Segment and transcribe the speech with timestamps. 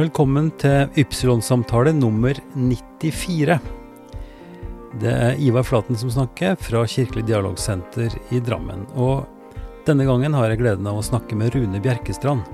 [0.00, 3.56] Velkommen til Ypsilon-samtale nummer 94.
[5.02, 8.86] Det er Ivar Flaten som snakker fra Kirkelig dialogsenter i Drammen.
[8.96, 9.26] Og
[9.84, 12.46] denne gangen har jeg gleden av å snakke med Rune Bjerkestrand.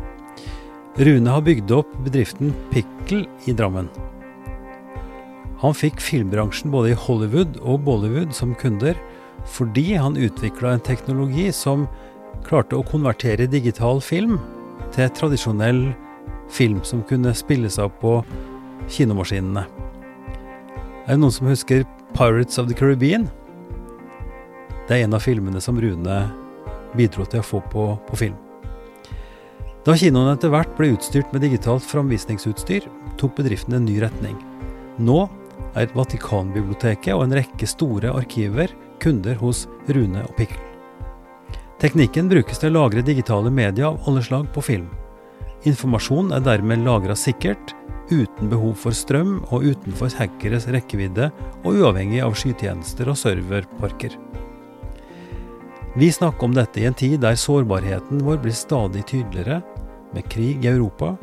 [0.98, 3.92] Rune har bygd opp bedriften Pickle i Drammen.
[5.62, 8.98] Han fikk filmbransjen både i Hollywood og Bollywood som kunder
[9.52, 11.86] fordi han utvikla en teknologi som
[12.48, 14.40] klarte å konvertere digital film
[14.96, 16.02] til tradisjonell film
[16.82, 18.24] som kunne spilles av på
[18.88, 19.66] kinomaskinene.
[21.06, 23.28] Er det noen som husker Pirates of the Caribbean?
[24.88, 26.18] Det er en av filmene som Rune
[26.96, 28.36] bidro til å få på, på film.
[29.86, 32.88] Da kinoene etter hvert ble utstyrt med digitalt framvisningsutstyr,
[33.20, 34.34] tok bedriften en ny retning.
[34.98, 35.28] Nå
[35.78, 40.62] er Vatikanbiblioteket og en rekke store arkiver kunder hos Rune og Pikkel.
[41.78, 44.88] Teknikken brukes til å lagre digitale medier av alle slag på film.
[45.66, 47.74] Informasjon er dermed lagra sikkert,
[48.06, 51.32] uten behov for strøm og utenfor hackeres rekkevidde,
[51.64, 54.14] og uavhengig av skytjenester og serverparker.
[55.96, 59.62] Vi snakker om dette i en tid der sårbarheten vår blir stadig tydeligere,
[60.14, 61.16] med krig i Europa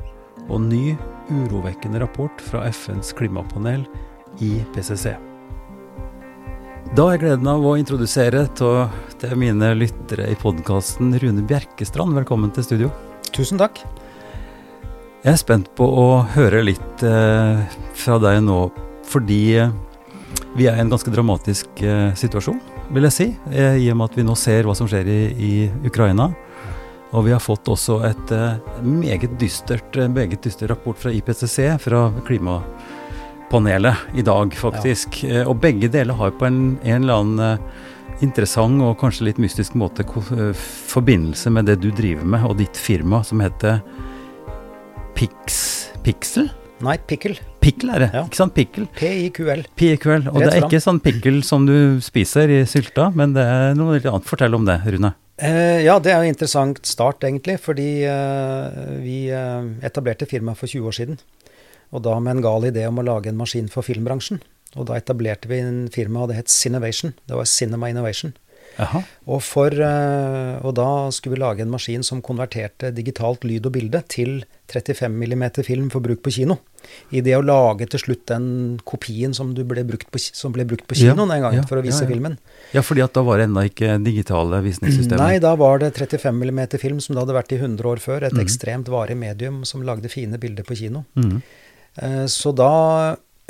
[0.50, 0.98] og ny
[1.32, 3.86] urovekkende rapport fra FNs klimapanel,
[4.44, 5.14] IPCC.
[6.94, 12.18] Da har jeg gleden av å introdusere til mine lyttere i podkasten Rune Bjerkestrand.
[12.20, 12.92] Velkommen til studio.
[13.32, 13.80] Tusen takk.
[15.24, 17.62] Jeg er spent på å høre litt eh,
[17.96, 18.58] fra deg nå,
[19.08, 19.70] fordi eh,
[20.60, 22.58] vi er i en ganske dramatisk eh, situasjon,
[22.92, 23.28] vil jeg si.
[23.54, 25.54] Eh, I og med at vi nå ser hva som skjer i, i
[25.88, 26.28] Ukraina.
[27.16, 31.72] Og vi har fått også et eh, meget dystert, eh, meget dyster rapport fra IPCC,
[31.80, 35.24] fra klimapanelet, i dag, faktisk.
[35.24, 35.48] Ja.
[35.48, 40.04] og begge deler har på en, en eller annen interessant og kanskje litt mystisk måte
[40.04, 43.80] forbindelse med det du driver med, og ditt firma, som heter
[45.14, 46.50] Pix, Pixel?
[46.84, 47.38] Nei, pickle.
[47.64, 48.24] Pickle er det, ja.
[48.28, 48.54] ikke sant?
[48.58, 48.88] Pickle.
[48.98, 49.62] P-i-q-l.
[49.80, 50.26] P-i-q-l.
[50.32, 53.78] Og Rett det er ikke sånn pickle som du spiser i sylta, men det er
[53.78, 54.26] noe litt annet.
[54.28, 55.14] Fortell om det, Rune.
[55.38, 57.56] Eh, ja, det er en interessant start, egentlig.
[57.64, 61.22] Fordi eh, vi eh, etablerte firmaet for 20 år siden.
[61.94, 64.42] Og da med en gal idé om å lage en maskin for filmbransjen.
[64.74, 67.14] Og da etablerte vi en firma, og det het Cinovation.
[67.30, 68.34] Det var Cinema Innovation.
[68.82, 73.76] Og, for, eh, og, da skulle vi lage en maskin som konverterte digitalt lyd og
[73.76, 74.42] bilde til
[74.74, 76.58] 35 mm film for bruk på kino.
[77.14, 78.48] I det å lage til slutt den
[78.84, 80.22] kopien som ble brukt på,
[80.56, 82.40] ble brukt på kinoen ja, en gang ja, for å vise ja, filmen.
[82.74, 85.22] Ja, fordi at da var det ennå ikke digitale visningssystemer?
[85.22, 88.26] Nei, da var det 35 mm film som det hadde vært i 100 år før.
[88.26, 88.42] Et mm.
[88.44, 91.06] ekstremt varig medium som lagde fine bilder på kino.
[91.14, 91.38] Mm.
[92.32, 92.74] Så da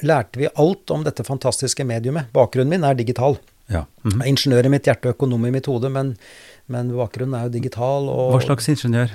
[0.03, 2.28] lærte vi alt om dette fantastiske mediumet.
[2.35, 3.38] Bakgrunnen min er digital.
[3.69, 3.85] Ja.
[4.03, 4.28] Mm -hmm.
[4.28, 6.18] Ingeniør i mitt hjerte og økonom i mitt hode, men,
[6.68, 8.06] men bakgrunnen er jo digital.
[8.31, 9.09] Hva slags ingeniør?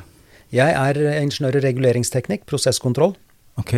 [0.53, 3.14] Jeg er ingeniør i reguleringsteknikk, prosesskontroll.
[3.58, 3.75] Ok.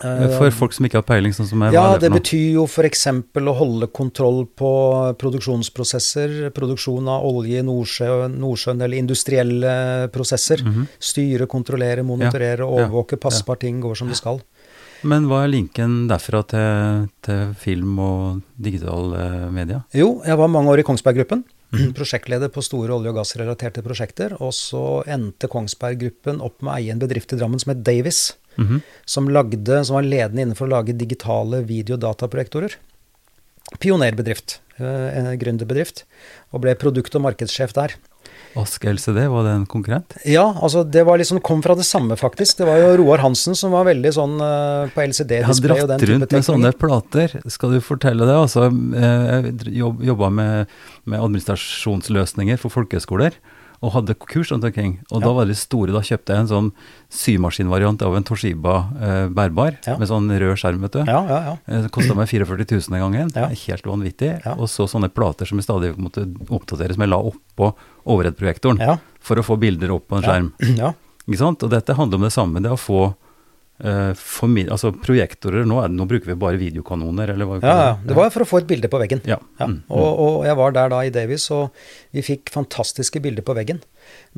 [0.00, 3.02] Eh, for folk som ikke har peiling, sånn som jeg Ja, det betyr jo f.eks.
[3.36, 4.70] å holde kontroll på
[5.20, 9.74] produksjonsprosesser, produksjon av olje i Nordsjø, Nordsjøen eller industrielle
[10.14, 10.64] prosesser.
[10.64, 10.86] Mm -hmm.
[10.98, 12.66] Styre, kontrollere, monitorere, ja.
[12.66, 14.40] overvåke, passe på at ting går som det skal.
[15.06, 19.80] Men hva er linken derfra til, til film og digital eh, media?
[19.96, 21.44] Jo, jeg var mange år i Kongsberg Gruppen.
[21.72, 21.92] Mm.
[21.98, 24.36] Prosjektleder på store olje- og gassrelaterte prosjekter.
[24.42, 27.84] Og så endte Kongsberg Gruppen opp med å eie en bedrift i Drammen som het
[27.86, 28.34] Davis.
[28.58, 28.80] Mm -hmm.
[29.04, 32.76] som, lagde, som var ledende innenfor å lage digitale video- og dataprojektorer.
[33.78, 34.60] Pionerbedrift.
[34.76, 36.04] Eh, gründerbedrift.
[36.52, 37.94] Og ble produkt- og markedssjef der.
[38.58, 40.16] Ask LCD, var det en konkurrent?
[40.26, 42.58] Ja, altså det var liksom, kom fra det samme, faktisk.
[42.58, 46.08] Det var jo Roar Hansen som var veldig sånn uh, på LCD-display og den type
[46.08, 46.10] teknologi.
[46.10, 48.36] Jeg har dratt rundt med sånne plater, skal du fortelle det.
[48.48, 48.66] Altså,
[48.96, 53.38] jeg jobba med, med administrasjonsløsninger for folkehøyskoler
[53.80, 54.98] og hadde kurs rundt omkring.
[55.08, 55.24] Og ja.
[55.24, 56.68] da var det store, da kjøpte jeg en sånn
[57.16, 59.94] symaskinvariant av en Toshiba eh, bærbar ja.
[60.00, 61.00] med sånn rød skjerm, vet du.
[61.08, 61.54] Ja, ja, ja.
[61.64, 63.32] Eh, det kosta meg 44 000 en gangen.
[63.36, 63.48] Ja.
[63.48, 64.34] Helt vanvittig.
[64.58, 67.72] Og så sånne plater som jeg stadig måtte oppdatere, som jeg la oppå
[68.04, 70.52] overheadprojektoren for å få bilder opp på en skjerm.
[70.80, 70.92] Ja.
[71.26, 71.62] Ikke sant?
[71.62, 73.00] Og dette handler om det samme, det å få
[73.80, 77.60] altså Projektorer nå, nå, bruker vi bare videokanoner, eller hva?
[77.62, 79.22] Ja, ja, det var for å få et bilde på veggen.
[79.24, 79.38] Ja.
[79.60, 79.68] ja.
[79.70, 79.80] Mm.
[79.88, 81.70] Og, og, jeg var der da i Davies, og
[82.16, 83.82] vi fikk fantastiske bilder på veggen.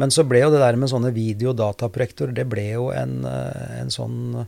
[0.01, 3.23] Men så ble jo det der med sånne video- og dataprojektorer, det ble jo en,
[3.29, 4.47] eh, en sånn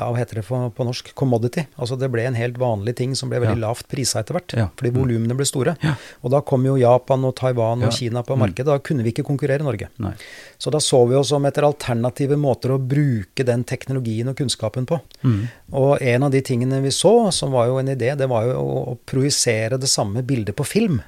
[0.00, 1.66] ja, hva heter det på, på, norsk, commodity.
[1.80, 3.68] Altså det ble en helt vanlig ting som ble veldig ja.
[3.68, 4.54] lavt prisa etter hvert.
[4.56, 4.66] Ja.
[4.78, 5.76] Fordi volumene ble store.
[5.84, 5.94] Ja.
[6.24, 8.44] Og da kom jo Japan og Taiwan og Kina på mm.
[8.44, 8.68] markedet.
[8.70, 9.90] Da kunne vi ikke konkurrere i Norge.
[10.02, 10.14] Nei.
[10.60, 14.88] Så da så vi oss om etter alternative måter å bruke den teknologien og kunnskapen
[14.88, 15.00] på.
[15.22, 15.40] Mm.
[15.78, 18.58] Og en av de tingene vi så, som var jo en idé, det var jo
[18.60, 21.00] å, å projisere det samme bildet på film.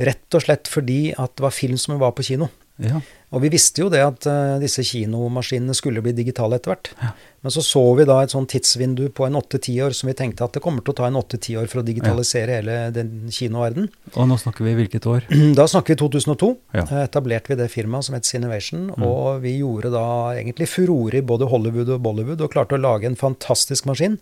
[0.00, 2.50] Rett og slett fordi at det var film som var på kino.
[2.80, 3.00] Ja.
[3.30, 6.90] Og vi visste jo det at uh, disse kinomaskinene skulle bli digitale etter hvert.
[6.98, 7.12] Ja.
[7.40, 10.44] Men så så vi da et sånn tidsvindu på en åtte-ti år som vi tenkte
[10.44, 12.58] at det kommer til å ta en åtte-ti år for å digitalisere ja.
[12.58, 13.86] hele den kinoverden.
[14.12, 15.30] Og nå snakker vi hvilket år?
[15.60, 16.50] Da snakker vi 2002.
[16.76, 16.84] Ja.
[16.90, 18.90] Uh, etablerte vi det firmaet som het Cinevision.
[18.96, 19.06] Mm.
[19.06, 23.06] Og vi gjorde da egentlig furore i både Hollywood og Bollywood og klarte å lage
[23.08, 24.18] en fantastisk maskin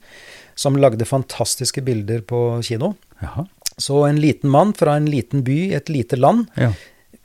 [0.59, 2.93] som lagde fantastiske bilder på kino.
[3.25, 3.49] Jaha.
[3.79, 6.73] Så en liten mann fra en liten by i et lite land Ja.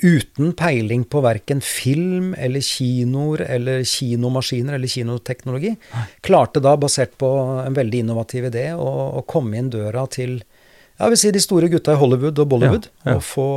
[0.03, 5.75] Uten peiling på verken film eller kinoer eller kinomaskiner eller kinoteknologi,
[6.21, 7.29] klarte da, basert på
[7.63, 8.89] en veldig innovativ idé, å,
[9.19, 10.41] å komme inn døra til
[10.99, 13.15] ja, vil si de store gutta i Hollywood og Bollywood, Ja, ja.
[13.17, 13.47] og få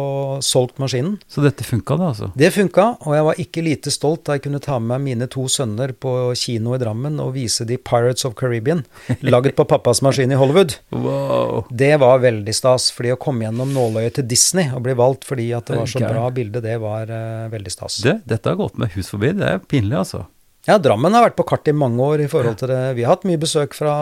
[0.45, 1.19] solgt maskinen.
[1.29, 2.31] Så dette funka, det, altså?
[2.35, 5.27] Det funka, og jeg var ikke lite stolt da jeg kunne ta med meg mine
[5.33, 8.85] to sønner på kino i Drammen og vise de Pirates of Caribbean,
[9.27, 10.77] laget på pappas maskin i Hollywood.
[10.95, 11.67] Wow.
[11.71, 15.51] Det var veldig stas, fordi å komme gjennom nåløyet til Disney og bli valgt fordi
[15.57, 18.01] at det var så bra bilde, det var uh, veldig stas.
[18.07, 19.35] Det, dette har gått med hus forbi.
[19.37, 20.25] Det er pinlig, altså.
[20.67, 22.81] Ja, Drammen har vært på kartet i mange år i forhold til det.
[22.99, 23.93] Vi har hatt mye besøk fra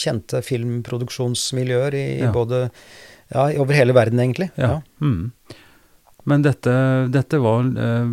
[0.00, 2.32] kjente filmproduksjonsmiljøer i Ja.
[2.32, 2.70] både
[3.34, 4.50] ja, over hele verden, egentlig.
[4.56, 4.80] Ja.
[5.00, 5.32] Mm.
[6.24, 6.72] Men dette,
[7.12, 8.08] dette var eh,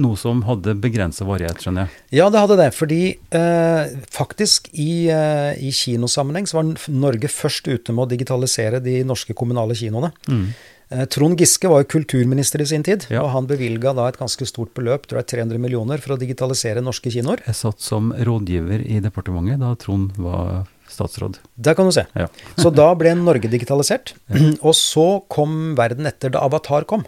[0.00, 2.02] noe som hadde begrensa varighet, skjønner jeg.
[2.20, 2.68] Ja, det hadde det.
[2.76, 3.00] Fordi
[3.36, 9.00] eh, faktisk i, eh, i kinosammenheng så var Norge først ute med å digitalisere de
[9.06, 10.12] norske kommunale kinoene.
[10.28, 10.46] Mm.
[10.90, 13.22] Eh, Trond Giske var jo kulturminister i sin tid, Ja.
[13.22, 16.82] og han bevilga da et ganske stort beløp, tror jeg 300 millioner, for å digitalisere
[16.82, 17.38] norske kinoer.
[17.46, 21.38] Jeg satt som rådgiver i departementet da Trond var statsråd.
[21.56, 22.06] Der kan du se.
[22.16, 22.26] Ja.
[22.58, 24.14] Så da ble Norge digitalisert.
[24.66, 27.04] Og så kom verden etter da Avatar kom.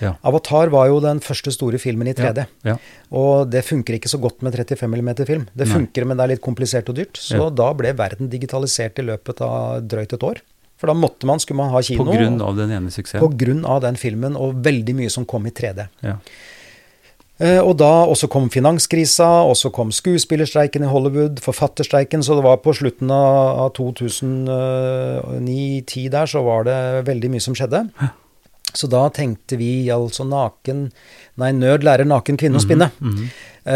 [0.00, 0.12] Ja.
[0.22, 2.44] Avatar var jo den første store filmen i 3D.
[2.62, 2.76] Ja.
[3.10, 5.48] Og det funker ikke så godt med 35 mm film.
[5.58, 5.74] Det Nei.
[5.74, 7.18] funker, men det er litt komplisert og dyrt.
[7.18, 7.50] Så Ja.
[7.50, 10.38] da ble verden digitalisert i løpet av drøyt et år.
[10.78, 12.04] For da måtte man, skulle man ha kino.
[12.06, 13.20] På grunn av den ene suksessen?
[13.24, 15.88] på grunn av den filmen, og veldig mye som kom i 3D.
[16.06, 16.16] Ja.
[17.38, 22.44] Eh, Og da også kom finanskrisa, og så kom skuespillerstreiken i Hollywood, forfatterstreiken, så det
[22.46, 27.88] var på slutten av av 2009-10 der, så var det veldig mye som skjedde.
[28.74, 30.92] Så da tenkte vi altså naken
[31.40, 32.90] Nei, nød lærer naken kvinne å spinne.
[33.00, 33.28] Mm -hmm.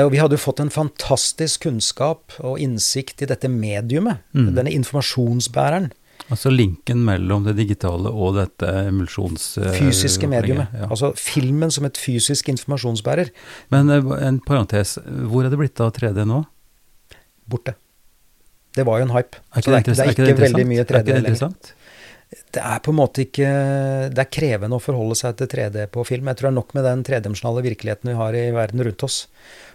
[0.05, 4.55] Og vi hadde jo fått en fantastisk kunnskap og innsikt i dette mediumet, mm.
[4.55, 5.93] denne informasjonsbæreren.
[6.32, 9.44] Altså linken mellom det digitale og dette emulsjons...
[9.61, 10.73] eh, Fysiske mediumet.
[10.73, 10.88] Ja.
[10.88, 13.29] Altså filmen som et fysisk informasjonsbærer.
[13.75, 14.96] Men eh, en parentes,
[15.29, 16.40] hvor er det blitt av 3D nå?
[17.52, 17.75] Borte.
[18.73, 19.37] Det var jo en hype.
[19.52, 20.43] Er så det er, ikke- det er ikke, interessant?
[20.56, 21.73] veldig mye Er 3D ikke det lenger.
[22.52, 23.49] Det er på en måte ikke
[24.14, 26.31] Det er krevende å forholde seg til 3D på film.
[26.31, 29.26] Jeg tror det er nok med den tredimensjonale virkeligheten vi har i verden rundt oss.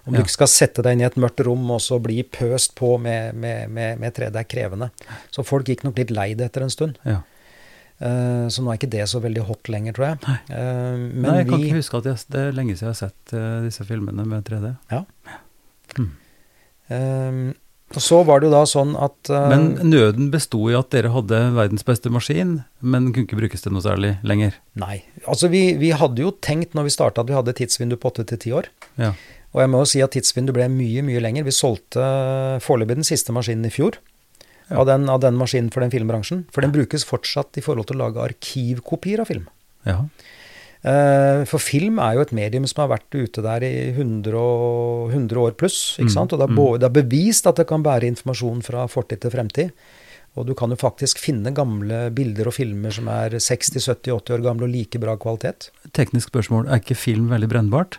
[0.07, 0.17] Om Ja.
[0.19, 2.95] du ikke skal sette deg inn i et mørkt rom og så bli pøst på
[3.01, 4.89] med, med, med, med 3D, er krevende.
[5.29, 6.97] Så folk gikk nok litt lei det etter en stund.
[7.05, 7.21] Ja.
[7.97, 10.17] Uh, så nå er ikke det så veldig hot lenger, tror jeg.
[10.27, 10.37] Nei.
[10.53, 12.93] uh, men Nei, jeg kan vi ikke huske at jeg, det er lenge siden jeg
[12.93, 14.73] har sett uh, disse filmene med 3D.
[14.93, 15.03] Ja
[16.89, 17.53] eh,
[17.95, 21.13] Og så var det jo da sånn at uh, Men nøden besto i at dere
[21.13, 24.57] hadde verdens beste maskin, men kunne ikke brukes til noe særlig lenger.
[24.79, 24.99] Nei.
[25.23, 28.11] Altså, vi, vi hadde jo tenkt når vi starta at vi hadde et tidsvindu på
[28.11, 28.67] åtte til ti år.
[28.99, 29.13] Ja.
[29.55, 31.47] Og jeg må jo si at tidsvinduet ble mye, mye lenger.
[31.47, 32.03] Vi solgte
[32.65, 34.01] foreløpig den siste maskinen i fjor.
[34.67, 34.81] Ja.
[34.81, 36.43] Av, den, av den maskinen for den filmbransjen.
[36.51, 39.47] For den brukes fortsatt i forhold til å lage arkivkopier av film.
[39.87, 40.01] ja.
[40.83, 45.11] Eh, For film er jo et medium som har vært ute der i 100, og,
[45.11, 45.97] 100 år pluss.
[45.97, 46.33] Mm, ikke sant?
[46.33, 49.31] Og det er, både, det er bevist at det kan bære informasjon fra fortid til
[49.31, 49.71] fremtid.
[50.37, 54.67] Og du kan jo faktisk finne gamle bilder og filmer som er 60-70-80 år gamle
[54.67, 55.71] og like bra kvalitet.
[55.97, 57.97] Teknisk spørsmål, er ikke film veldig brennbart?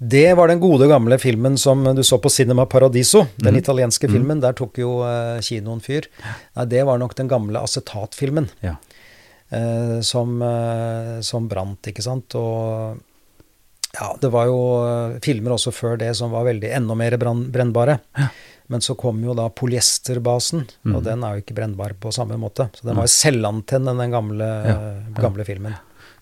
[0.00, 3.58] Det var den gode gamle filmen som du så på Cinema Paradiso, den mm.
[3.60, 4.14] italienske Mhm.
[4.16, 4.40] filmen.
[4.40, 6.08] Der tok jo eh, kinoen fyr.
[6.56, 8.76] Nei, det var nok den gamle acetatfilmen Ja.
[9.52, 12.36] Eh, som, eh, som brant, ikke sant.
[12.38, 12.98] Og
[13.92, 17.98] ja, det var jo eh, filmer også før det som var veldig enda mer brennbare.
[18.18, 18.30] Ja.
[18.72, 20.92] Men så kom jo da polyesterbasen, mm.
[20.96, 22.70] og den er jo ikke brennbar på samme måte.
[22.72, 25.16] Så den var jo selvantenn, den gamle, Ja, ja.
[25.18, 25.74] gamle filmen.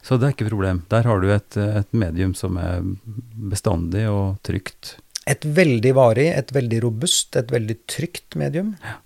[0.02, 0.80] Så det er ikke problem.
[0.90, 2.80] Der har du et, et medium som er
[3.52, 4.96] bestandig og trygt.
[5.30, 8.72] Et veldig varig, et veldig robust, et veldig trygt medium.
[8.80, 8.96] Eh,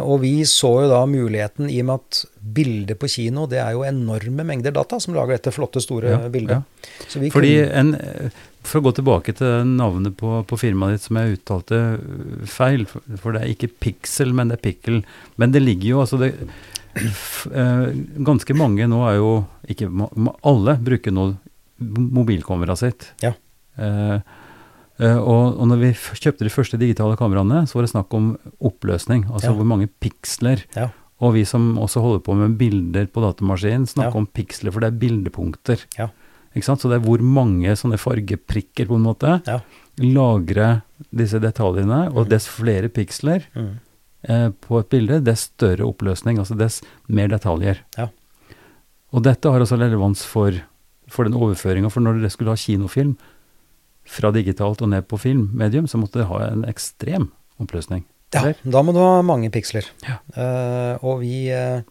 [0.00, 3.74] og vi så jo da muligheten, i og med at bildet på kino, det er
[3.76, 6.62] jo enorme mengder data som lager dette flotte, store Ja, bildet.
[6.62, 6.88] ja.
[7.12, 8.30] Så vi Fordi en, eh,
[8.64, 12.86] For å gå tilbake til navnet på, på firmaet ditt som jeg uttalte øh, feil,
[12.86, 15.02] for, det er ikke Pixel, men det er Pickle.
[15.36, 16.34] Men det ligger jo altså det,
[16.96, 17.86] eh,
[18.24, 19.30] Ganske mange nå er jo
[19.70, 19.88] ikke
[20.44, 21.30] Alle bruker nå
[21.80, 23.06] mobilkameraet sitt.
[23.24, 23.32] Ja.
[23.78, 24.20] Eh, eh,
[25.00, 25.90] og, og når vi
[26.20, 29.24] kjøpte de første digitale kameraene, så var det snakk om oppløsning.
[29.30, 29.56] Altså Ja.
[29.56, 30.64] hvor mange piksler.
[30.76, 30.88] Ja.
[31.20, 34.18] Og vi som også holder på med bilder på datamaskinen, snakker Ja.
[34.18, 35.84] om piksler, for det er bildepunkter.
[35.98, 36.08] Ja.
[36.56, 36.80] Ikke sant?
[36.80, 39.60] Så det er hvor mange sånne fargeprikker, på en måte, Ja.
[39.98, 40.82] lagre
[41.14, 43.78] disse detaljene, og dess flere piksler Mm.
[44.28, 47.78] eh, på et bilde, dess større oppløsning, altså dess mer detaljer.
[47.96, 48.08] Ja.
[49.12, 50.52] Og dette har også relevans for,
[51.08, 53.16] for den overføringa, for når dere skulle ha kinofilm
[54.10, 57.30] fra digitalt og ned på filmmedium, så måtte det ha en ekstrem
[57.62, 58.04] oppløsning.
[58.34, 59.86] Ja, da må du ha mange piksler.
[60.06, 60.18] Ja.
[60.36, 61.82] Uh, og vi uh,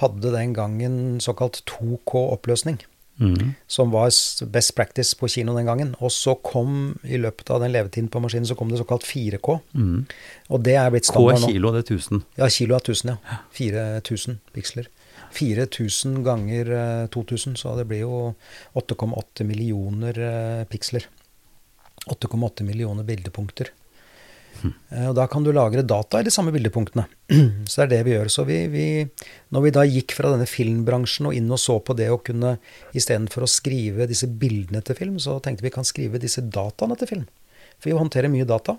[0.00, 2.80] hadde den gangen såkalt 2K-oppløsning,
[3.20, 3.50] Mm.
[3.68, 4.08] som var
[4.48, 5.90] best practice på kino den gangen.
[6.00, 9.58] Og så kom, i løpet av den levetiden på maskinen, så kom det såkalt 4K.
[9.76, 10.06] Mm.
[10.48, 11.50] Og det er blitt standard nå.
[11.50, 12.22] K er kilo, det er 1000.
[12.40, 13.36] Ja, kilo er 1000, ja.
[13.58, 14.88] 4000 piksler.
[15.36, 18.22] 4000 ganger eh, 2000, så det blir jo
[18.80, 21.04] 8,8 millioner eh, piksler.
[22.12, 23.70] 8,8 millioner bildepunkter.
[24.64, 27.06] Eh, Og da kan du lagre data i de samme bildepunktene.
[27.70, 28.32] Så det er det vi gjør.
[28.32, 28.86] Så vi, vi,
[29.54, 32.56] når vi da gikk fra denne filmbransjen og inn og så på det å kunne
[32.96, 37.10] istedenfor å skrive disse bildene til film, så tenkte vi kan skrive disse dataene til
[37.14, 37.26] film.
[37.80, 38.76] For vi håndterer mye data.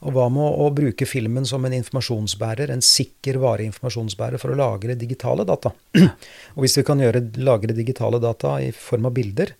[0.00, 4.96] Og hva med å, bruke filmen som en informasjonsbærer, en sikker vareinformasjonsbærer, for å lagre
[4.96, 5.74] digitale data?
[6.54, 9.52] Og hvis vi kan gjøre, lagre digitale data i form av bilder,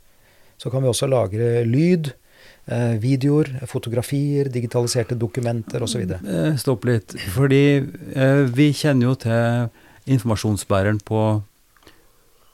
[0.61, 2.13] så kan vi også lagre lyd,
[3.03, 6.05] videoer, fotografier, digitaliserte dokumenter osv.
[6.21, 7.17] Eh, Stopp litt.
[7.35, 7.63] Fordi
[8.15, 11.43] eh, vi kjenner jo til informasjonsbæreren på,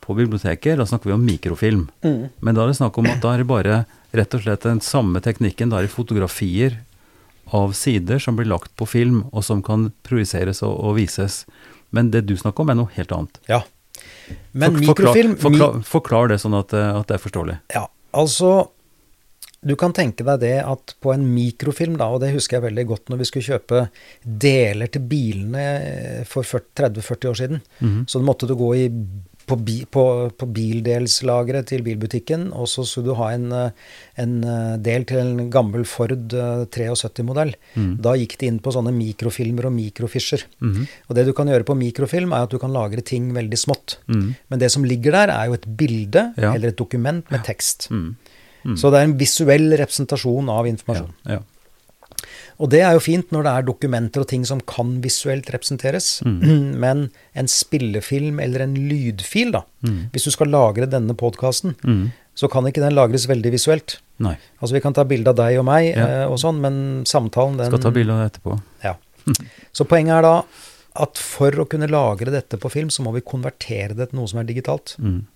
[0.04, 0.78] på biblioteket.
[0.80, 1.86] Da snakker vi om mikrofilm.
[2.02, 3.78] Men da er det snakk om at da er det bare
[4.16, 5.70] rett og slett den samme teknikken.
[5.72, 6.78] Da er det fotografier
[7.54, 11.44] av sider som blir lagt på film, og som kan projiseres og, og vises.
[11.94, 13.38] Men det du snakker om, er noe helt annet.
[13.50, 13.60] Ja.
[14.52, 17.58] Men For- mikrofilm Forklar, forklar, forklar det sånn at, eh, at det er forståelig.
[17.76, 17.84] Ja,
[18.18, 18.50] altså
[19.64, 22.86] Du kan tenke deg det at på en mikrofilm, da, og det husker jeg veldig
[22.86, 23.88] godt når vi skulle kjøpe
[24.24, 28.04] deler til bilene eh, for 30-40 år siden, Mhm.
[28.08, 28.88] så måtte du gå i,
[29.46, 33.70] på, bi, på, på bildelslageret til bilbutikken, og så skulle du ha en, eh,
[34.22, 37.54] en eh, del til en gammel Ford eh, 73-modell.
[37.76, 37.96] Mhm.
[38.02, 40.44] Da gikk det inn på sånne mikrofilmer og mikrofisher.
[40.60, 40.86] -hmm.
[41.08, 43.98] Og det du kan gjøre på mikrofilm, er at du kan lagre ting veldig smått.
[44.08, 44.34] Mhm.
[44.50, 46.54] Men det som ligger der, er jo et bilde Ja.
[46.54, 47.88] eller et dokument med tekst.
[47.90, 48.16] Mhm.
[48.66, 48.76] Mhm.
[48.80, 51.12] Så det er en visuell representasjon av informasjon.
[51.30, 51.38] ja.
[52.58, 56.22] Og det er jo fint når det er dokumenter og ting som kan visuelt representeres.
[56.24, 56.78] Mm.
[56.84, 57.02] Men
[57.36, 59.98] en spillefilm eller en lydfil, da, mm.
[60.14, 62.06] hvis du skal lagre denne podkasten, Mhm.
[62.36, 63.98] så kan ikke den lagres veldig visuelt.
[64.18, 64.34] Nei.
[64.60, 66.06] Altså vi kan ta bilde av deg og meg Ja.
[66.06, 68.60] eh, og sånn, men samtalen den Skal ta bilde av det etterpå.
[68.84, 68.94] Ja.
[69.76, 70.34] Så poenget er da
[70.96, 74.28] at for å kunne lagre dette på film, så må vi konvertere det til noe
[74.28, 74.96] som er digitalt.
[74.98, 75.26] Mhm.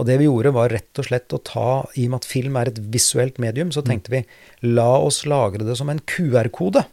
[0.00, 1.66] Og det vi gjorde, var rett og slett å ta
[2.00, 4.22] I og med at film er et visuelt medium, så tenkte vi
[4.64, 6.86] la oss lagre det som en QR-kode.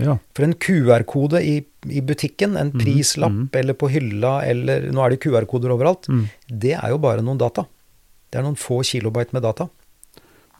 [0.00, 0.16] Ja.
[0.34, 3.48] For en QR-kode i, i butikken, en Mhm, prislapp Mm.
[3.54, 6.08] eller på hylla, eller Nå er det QR-koder overalt.
[6.08, 6.24] Mm.
[6.48, 7.66] Det er jo bare noen data.
[8.30, 9.68] Det er noen få kilobyte med data.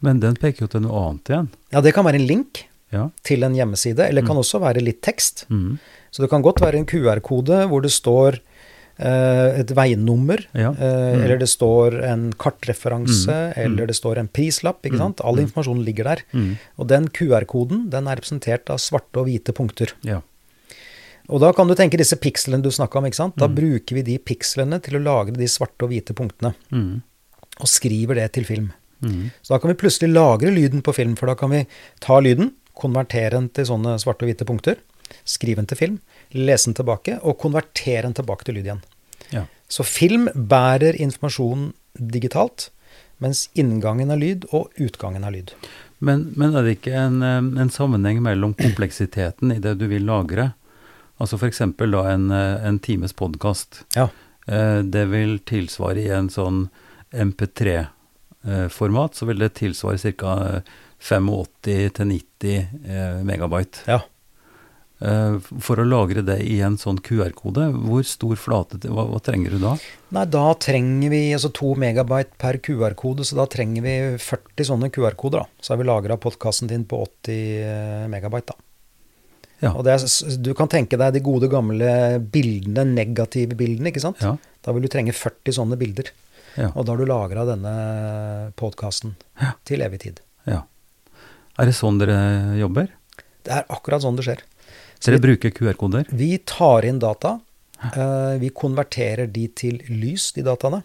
[0.02, 1.48] Men den peker jo til noe annet igjen.
[1.72, 3.08] Ja, det kan være en link Ja.
[3.22, 5.46] til en hjemmeside, eller det kan også være litt tekst.
[6.10, 8.38] Så det kan godt være en QR-kode hvor det står
[9.00, 10.70] et veinummer, Ja.
[10.72, 11.22] eh, Mm.
[11.24, 13.52] eller det står en kartreferanse, Mm.
[13.56, 13.64] Mm.
[13.64, 14.82] eller det står en prislapp.
[14.84, 14.98] ikke Mm.
[14.98, 15.20] sant?
[15.24, 15.46] All Mm.
[15.46, 16.22] informasjonen ligger der.
[16.34, 16.58] Mm.
[16.78, 19.92] Og den QR-koden den er representert av svarte og hvite punkter.
[20.02, 20.20] Ja.
[21.28, 23.04] Og da kan du tenke disse pikslene du snakka om.
[23.06, 23.36] ikke sant?
[23.36, 26.54] Da bruker vi de pikslene til å lagre de svarte og hvite punktene,
[27.60, 28.72] og skriver det til film.
[29.42, 31.66] Så da kan vi plutselig lagre lyden på film, for da kan vi
[32.00, 34.76] ta lyden, konvertere den til sånne svarte og hvite punkter,
[35.24, 35.98] skrive den til film,
[36.36, 38.82] lese den tilbake, og konvertere den tilbake til lyd igjen.
[39.34, 39.44] Ja.
[39.70, 42.70] Så film bærer informasjon digitalt,
[43.20, 45.54] mens inngangen er lyd og utgangen er lyd.
[46.00, 50.06] Men, men er det ikke en, eh, en sammenheng mellom kompleksiteten i det du vil
[50.08, 50.52] lagre?
[51.20, 51.60] Altså f.eks.
[51.76, 53.84] da en, eh, en times podkast.
[53.96, 54.08] Ja.
[54.50, 56.64] Det vil tilsvare i en sånn
[57.14, 60.62] MP3-format, så vil det tilsvare ca.
[61.00, 63.78] 85-90 eh, megabyte.
[63.86, 64.00] Ja.
[65.00, 69.54] Eh, For å lagre det i en sånn QR-kode, hvor stor flate hva, hva trenger
[69.56, 69.74] du da?
[70.12, 74.90] Nei, da trenger vi altså to megabyte per QR-kode, så da trenger vi 40 sånne
[74.92, 75.46] QR-koder.
[75.46, 75.62] da.
[75.64, 78.52] Så har vi lagra podkasten din på 80 eh, megabyte.
[78.52, 78.66] da.
[79.60, 79.74] Ja.
[79.76, 80.04] Og det er,
[80.40, 81.90] du kan tenke deg de gode gamle
[82.32, 84.20] bildene, negative bildene, ikke sant?
[84.24, 84.36] Ja.
[84.64, 86.12] Da vil du trenge 40 sånne bilder.
[86.56, 86.70] Ja.
[86.74, 87.72] Og da har du lagra denne
[88.60, 89.16] podkasten
[89.68, 90.20] til evig tid.
[90.48, 90.64] ja.
[91.60, 92.86] Er det sånn dere jobber?
[93.44, 94.38] Det er akkurat sånn det skjer.
[95.00, 96.04] Så Dere bruker QR-koder?
[96.12, 97.40] vi tar inn data.
[97.80, 100.82] eh, vi konverterer de til lys, de dataene.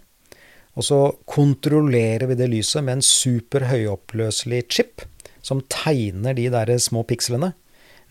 [0.76, 5.04] Og så kontrollerer vi det lyset med en super høyoppløselig chip
[5.46, 7.54] som tegner de der små pikslene.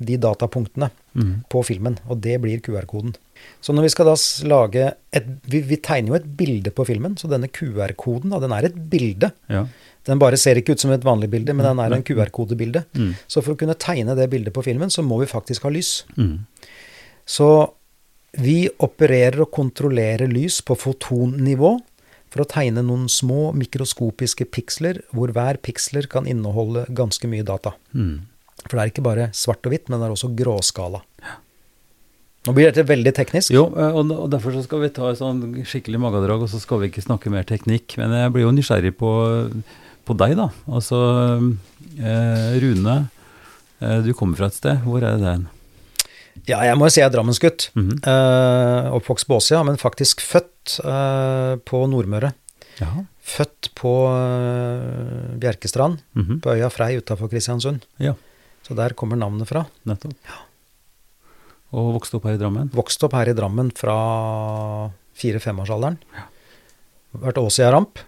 [0.04, 1.34] de datapunktene mm.
[1.48, 3.12] på filmen, og det blir QR-koden.
[3.62, 4.14] Så når vi skal da
[4.50, 8.52] lage et vi, vi, tegner jo et bilde på filmen, så denne QR-koden, da, den
[8.56, 9.30] er et bilde.
[9.46, 9.62] Ja.
[10.04, 12.84] Den bare ser ikke ut som et vanlig bilde, men den er en QR-kodebilde.
[12.92, 13.14] Mm.
[13.26, 16.02] Så for å kunne tegne det bildet på filmen, så må vi faktisk ha lys.
[16.18, 16.44] Mm.
[17.24, 17.48] Så
[18.36, 21.72] vi opererer og kontrollerer lys på fotonnivå
[22.34, 27.76] for å tegne noen små mikroskopiske piksler, hvor hver piksler kan inneholde ganske mye data.
[27.94, 28.26] Mm.
[28.64, 31.04] For det er ikke bare svart og hvitt, men det er også gråskala.
[32.44, 33.54] Nå blir dette veldig teknisk.
[33.54, 36.82] Jo, eh, og derfor så skal vi ta et sånn skikkelig magedrag, og så skal
[36.82, 37.96] vi ikke snakke mer teknikk.
[38.00, 39.12] Men jeg blir jo nysgjerrig på,
[40.06, 40.48] på deg, da.
[40.70, 41.00] Altså
[41.98, 42.96] eh, Rune,
[43.80, 44.80] eh, du kommer fra et sted.
[44.86, 45.48] Hvor er det hen?
[46.48, 47.70] Ja, jeg må jo si jeg er Drammensgutt.
[47.74, 47.98] Mm -hmm.
[48.10, 52.32] eh, oppvokst på Åsia, men faktisk født uh, på Nordmøre.
[52.80, 53.04] Jaha.
[53.22, 56.40] Født på uh, Bjerkestrand, mm -hmm.
[56.40, 57.84] på øya Frei utafor Kristiansund.
[57.96, 58.14] Ja.
[58.62, 59.66] Så der kommer navnet fra.
[59.84, 60.12] Nettopp.
[60.24, 60.40] Ja.
[61.72, 62.70] Og vokste opp her i Drammen?
[62.74, 65.98] Vokste opp her i Drammen fra fire-femårsalderen.
[66.14, 66.24] Ja.
[67.12, 67.98] Vært Åsia Ramp.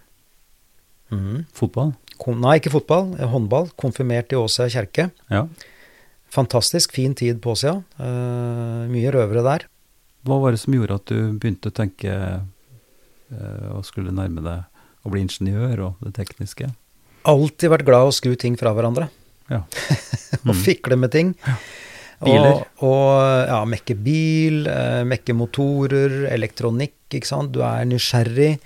[1.13, 1.45] Mm.
[1.55, 1.93] Fotball?
[2.21, 3.13] Kon nei, ikke fotball.
[3.31, 3.69] Håndball.
[3.79, 5.09] Konfirmert i Åsia kjerke.
[5.31, 5.45] Ja.
[6.33, 7.77] Fantastisk fin tid på Åsia.
[7.99, 9.67] Uh, mye røvere der.
[10.27, 15.05] Hva var det som gjorde at du begynte å tenke uh, og skulle nærme deg
[15.05, 16.71] å bli ingeniør og det tekniske?
[17.27, 19.11] Alltid vært glad i å skru ting fra hverandre.
[19.51, 19.63] Ja.
[20.43, 20.51] Mm.
[20.51, 21.29] og fikle med ting.
[21.47, 21.53] Ja.
[22.23, 22.59] Biler?
[22.83, 23.13] Og, og,
[23.47, 24.67] ja, mekke bil,
[25.07, 27.53] mekke motorer, elektronikk, ikke sant.
[27.55, 28.57] Du er nysgjerrig,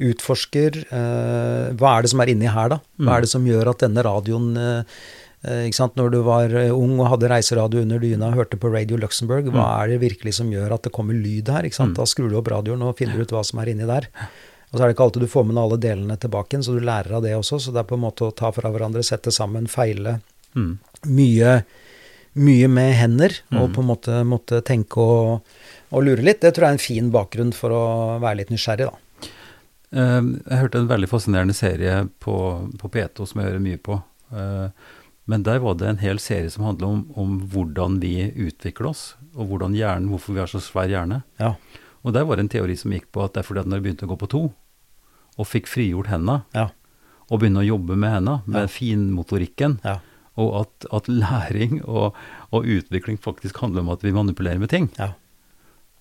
[0.00, 0.82] utforsker.
[0.90, 2.80] eh, hva er det som er inni her, da?
[2.98, 3.14] Hva mm.
[3.16, 5.96] er det som gjør at denne radioen eh, ikke sant?
[5.96, 9.48] Når du var eh, ung og hadde reiseradio under dyna og hørte på Radio Luxembourg,
[9.52, 9.74] hva mm.
[9.80, 11.68] er det virkelig som gjør at det kommer lyd her?
[11.68, 11.96] Mm.
[11.98, 14.10] Da skrur du opp radioen og finner ut hva som er inni der.
[14.70, 16.84] Og så er det ikke alltid du får med alle delene tilbake igjen, så du
[16.86, 17.58] lærer av det også.
[17.58, 20.20] Så det er på en måte å ta fra hverandre, sette sammen, feile.
[20.54, 20.76] Mm.
[21.10, 21.54] Mye,
[22.38, 25.56] mye med hender, og på en måte måtte tenke og,
[25.90, 26.42] og, lure litt.
[26.44, 27.84] Det tror jeg er en fin bakgrunn for å
[28.22, 29.09] være litt nysgjerrig, da.
[29.90, 32.36] Eh, jeg hørte en veldig fascinerende serie på,
[32.78, 34.00] på P2 som jeg hører mye på.
[35.30, 39.02] Men der var det en hel serie som handler om, om, hvordan vi utvikler oss,
[39.34, 41.20] og hvordan hjernen, hvorfor vi har så svær hjerne.
[41.38, 41.52] Ja.
[42.02, 43.78] Og der var det en teori som gikk på at det er fordi at når
[43.78, 44.42] jeg begynte å gå på to,
[45.38, 46.66] og fikk frigjort hendene, ja.
[47.28, 48.72] og begynne å jobbe med hendene, med ja.
[48.74, 50.00] finmotorikken, ja.
[50.40, 52.18] og at, at, læring og,
[52.50, 54.90] og, utvikling faktisk handler om at vi manipulerer med ting.
[54.98, 55.12] Ja.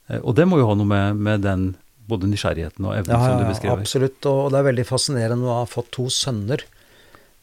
[0.08, 1.70] Eh, og det må jo ha noe med, med den
[2.10, 3.78] både nysgjerrigheten og evnen som du beskriver.
[3.78, 4.20] Ja, absolutt.
[4.30, 6.64] Og det er veldig fascinerende å ha fått to sønner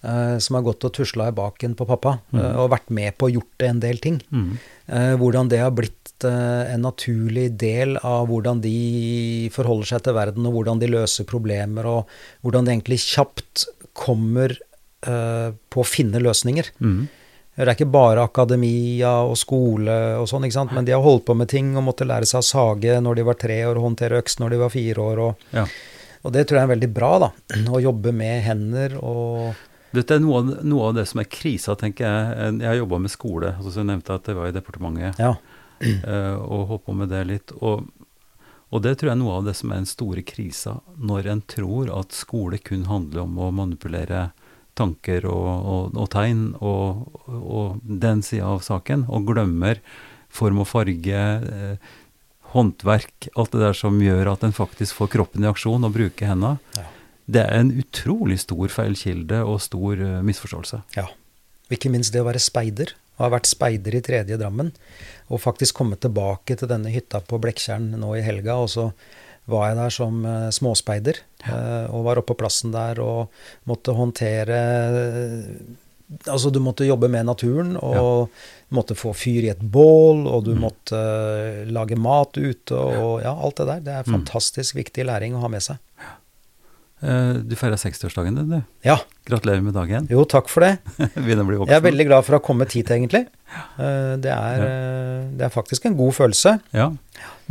[0.02, 2.40] eh, som har gått og tusla i baken på pappa, mm.
[2.40, 4.20] uh, og vært med på å gjort en del ting.
[4.30, 4.50] Mm.
[4.86, 10.46] Eh, hvordan det har blitt en naturlig del av hvordan de forholder seg til verden,
[10.48, 14.54] og hvordan de løser problemer, og hvordan de egentlig kjapt kommer
[15.04, 16.70] på å finne løsninger.
[16.80, 17.02] Mm.
[17.56, 20.74] Det er ikke bare akademia og skole og sånn, ikke sant?
[20.76, 23.24] men de har holdt på med ting og måtte lære seg å sage når de
[23.24, 25.22] var tre år, og håndtere øks når de var fire år.
[25.24, 25.64] Og, ja.
[26.20, 27.30] og det tror jeg er veldig bra, da.
[27.72, 29.64] Å jobbe med hender og
[29.96, 32.56] dette er noe noe av, det som er krisa, tenker jeg.
[32.60, 35.30] Jeg har jobba med skole, altså, så jeg nevnte at det var i departementet ja.
[35.32, 37.54] uh, og holdt på med det litt.
[37.62, 37.86] Og,
[38.68, 41.42] og, det tror jeg er noe av det som er den store krisa, når en
[41.48, 44.28] tror at skole kun handler om å manipulere
[44.76, 49.80] tanker og, og, og tegn og, den sida av saken, og glemmer
[50.32, 51.94] form og farge, eh,
[52.52, 56.30] håndverk, alt det der som gjør at en faktisk får kroppen i aksjon og bruker
[56.30, 56.60] hendene.
[56.76, 56.90] Ja
[57.26, 60.82] det er en utrolig stor feilkilde og stor uh, misforståelse.
[60.96, 61.08] Ja.
[61.74, 62.94] Ikke minst det å være speider.
[63.16, 64.70] Og ha vært speider i tredje Drammen.
[65.32, 68.60] Og faktisk komme tilbake til denne hytta på Blekkjern nå i helga.
[68.62, 68.90] Og så
[69.50, 71.22] var jeg der som uh, småspeider.
[71.46, 73.34] Uh, og var oppe på plassen der og
[73.70, 74.60] måtte håndtere
[76.30, 78.42] Altså, du måtte jobbe med naturen, og ja.
[78.78, 80.60] måtte få fyr i et bål, og du mm.
[80.62, 81.00] måtte
[81.66, 83.80] lage mat ute, og ja, alt det der.
[83.82, 84.12] Det er mm.
[84.14, 85.82] fantastisk viktig læring å ha med seg.
[87.04, 88.60] Eh, du feirer 60-årsdagen din, du.
[88.86, 88.96] Ja.
[89.28, 90.06] Gratulerer med dagen.
[90.12, 90.78] Jo, takk for det.
[91.26, 93.26] Jeg er veldig glad for å ha kommet hit, egentlig.
[93.76, 94.70] Eh, det er, ja.
[94.70, 96.56] Eh, det er faktisk en god følelse.
[96.76, 96.90] Ja.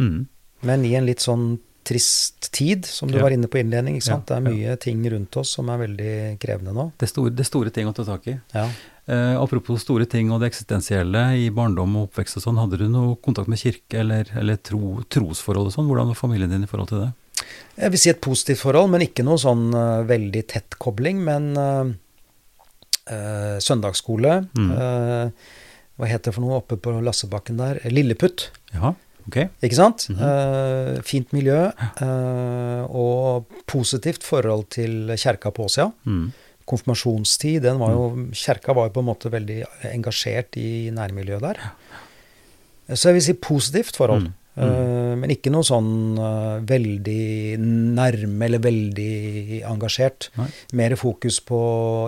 [0.02, 0.26] Mm.
[0.66, 3.24] Men i en litt sånn trist tid, som du ja.
[3.24, 4.00] var inne på innledning.
[4.00, 4.28] ikke sant?
[4.30, 6.90] Det er mye ting rundt oss som er veldig krevende nå.
[6.98, 8.36] Det er store, det er store ting å ta tak i.
[8.56, 8.66] Ja.
[9.06, 12.88] Eh, apropos store ting og det eksistensielle i barndom og oppvekst og sånn, hadde du
[12.90, 15.86] noe kontakt med kirke eller, eller tro, trosforhold og sånn?
[15.92, 17.12] Hvordan var familien din i forhold til det?
[17.76, 21.22] Jeg vil si et positivt forhold, men ikke noe sånn uh, veldig tett kobling.
[21.28, 21.86] Men uh,
[23.12, 24.74] uh, søndagsskole mm.
[25.96, 27.78] Hva heter det for noe oppe på Lassebakken der?
[27.88, 28.50] Lilleputt.
[28.74, 28.90] Ja,
[29.28, 29.38] ok.
[29.64, 30.08] Ikke sant?
[30.10, 31.04] Mm -hmm.
[31.04, 31.72] fint miljø
[32.90, 35.92] og positivt forhold til kjerka på Åsia.
[36.06, 36.32] Mm.
[36.66, 41.60] konfirmasjonstid, den var jo Kjerka var jo på en måte veldig engasjert i nærmiljøet der.
[42.94, 44.22] Så jeg vil si positivt forhold.
[44.22, 44.34] Mm.
[44.56, 44.64] Mm.
[44.64, 50.30] Uh, men ikke noe sånn uh, veldig nærme eller veldig engasjert.
[50.40, 50.48] Nei.
[50.80, 51.60] Mer fokus på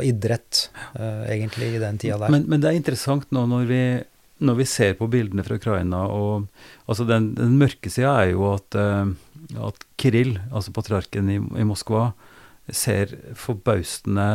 [0.07, 2.31] idrett, uh, egentlig, i den tida der.
[2.31, 3.81] Men, men, det er interessant nå når vi,
[4.37, 6.47] når vi ser på bildene fra Ukraina, og
[6.85, 12.11] altså den, den mørke sida er jo at, at Kirill, altså patriarken i, i Moskva,
[12.67, 14.27] ser forbausende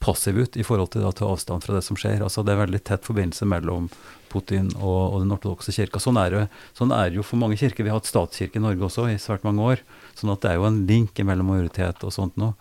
[0.00, 2.22] passiv ut i forhold til å ta avstand fra det som skjer.
[2.24, 3.90] Altså Det er veldig tett forbindelse mellom
[4.32, 6.00] Putin og, og den ortodokse kirka.
[6.00, 6.44] Sånn er, det,
[6.76, 7.84] sånn er det jo for mange kirker.
[7.84, 9.84] Vi har hatt statskirke i Norge også i svært mange år.
[10.16, 12.56] sånn at det er jo en link mellom majoritet og sånt noe.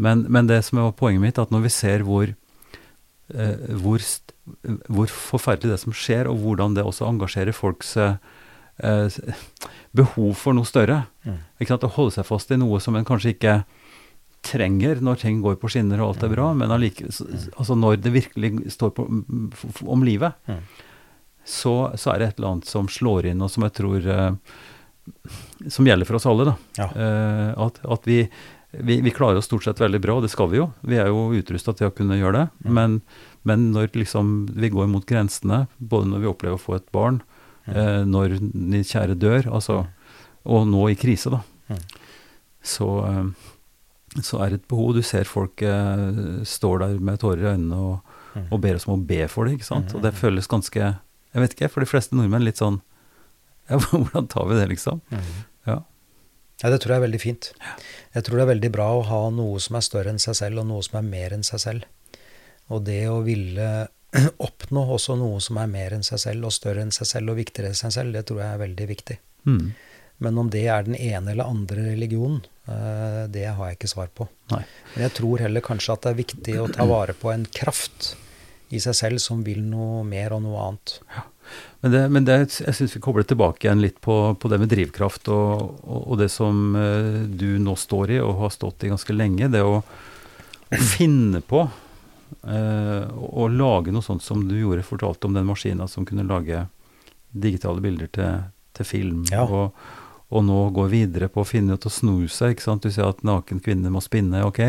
[0.00, 4.00] Men, men, det som er poenget mitt, at når vi ser hvor, eh, hvor,
[4.88, 8.16] hvor, forferdelig det som skjer, og hvordan det også engasjerer folks eh,
[9.96, 11.04] behov for noe større.
[11.26, 11.38] Mm.
[11.60, 11.86] Ikke sant?
[11.86, 13.60] Å holde seg fast i noe som en kanskje ikke
[14.46, 16.62] trenger når ting går på skinner og alt er bra, mm.
[16.62, 19.04] men allike, altså når det virkelig står på,
[19.84, 20.62] om livet, mm.
[21.44, 24.30] så, så, er det et eller annet som slår inn, og som jeg tror eh,
[25.68, 26.44] Som gjelder for oss alle.
[26.48, 26.54] da.
[26.78, 26.88] Ja.
[27.04, 28.22] Eh, at, at vi,
[28.70, 30.68] vi, vi, klarer oss stort sett veldig bra, og det skal vi jo.
[30.86, 32.46] Vi er jo utrusta til å kunne gjøre det.
[32.64, 32.74] Mm.
[32.76, 32.98] Men,
[33.48, 37.18] men, når liksom vi går mot grensene, både når vi opplever å få et barn,
[37.66, 39.82] uh, når de kjære dør, altså
[40.48, 41.40] og nå i krise, da.
[41.68, 41.82] Mm.
[42.62, 44.94] Så, eh, så, er det et behov.
[44.96, 46.06] Du ser folk eh,
[46.48, 48.48] står der med tårer i øynene og, mm.
[48.48, 49.94] og, ber oss om å be for det, ikke sant.
[49.94, 50.20] Og det mm.
[50.20, 50.80] føles ganske
[51.30, 52.80] Jeg vet ikke, for de fleste nordmenn litt sånn
[53.70, 55.02] Ja, hvordan tar vi det, liksom?
[55.12, 55.28] Mm.
[56.60, 56.70] Ja.
[56.70, 57.52] Det tror jeg er veldig fint.
[58.14, 60.62] Jeg tror det er veldig bra å ha noe som er større enn seg selv,
[60.62, 61.88] og noe som er mer enn seg selv.
[62.70, 63.68] Og det å ville
[64.48, 67.40] oppnå også noe som er mer enn seg selv, og større enn seg selv, og
[67.40, 69.18] viktigere enn seg selv, det tror jeg er veldig viktig.
[69.48, 69.70] Mm.
[70.20, 74.10] Men om det er den ene eller andre religionen, eh, det har jeg ikke svar
[74.12, 74.28] på.
[74.52, 74.64] Nei.
[74.94, 78.14] Men jeg tror heller kanskje at det er viktig å ta vare på en kraft
[78.70, 80.98] i seg selv som vil noe mer og noe annet.
[81.14, 81.24] Ja.
[81.80, 84.68] Men, det, men det, jeg syns vi kobler tilbake igjen litt på, på det med
[84.68, 88.90] drivkraft og, og, og, det som uh, du nå står i og har stått i
[88.92, 89.48] ganske lenge.
[89.48, 91.64] Det å, å finne på
[92.46, 96.66] eh, å lage noe sånt som du gjorde, fortalte om den maskina som kunne lage
[97.30, 98.44] digitale bilder til,
[98.76, 99.24] til film.
[99.32, 99.46] Ja.
[99.46, 99.72] Og,
[100.30, 102.54] og nå går videre på å finne ut å snu seg.
[102.54, 102.84] ikke sant?
[102.84, 104.62] Du sier at naken kvinne må spinne, ok,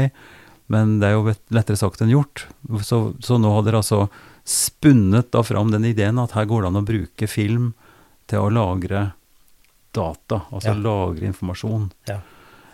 [0.71, 2.47] men det er jo lettere sagt enn gjort.
[2.87, 4.05] Så, så nå har dere altså
[4.47, 7.71] spunnet da fram den ideen at her går det an å bruke film
[8.31, 9.11] til å lagre
[9.91, 10.77] data, altså ja.
[10.79, 11.89] lagre informasjon.
[12.09, 12.21] Ja.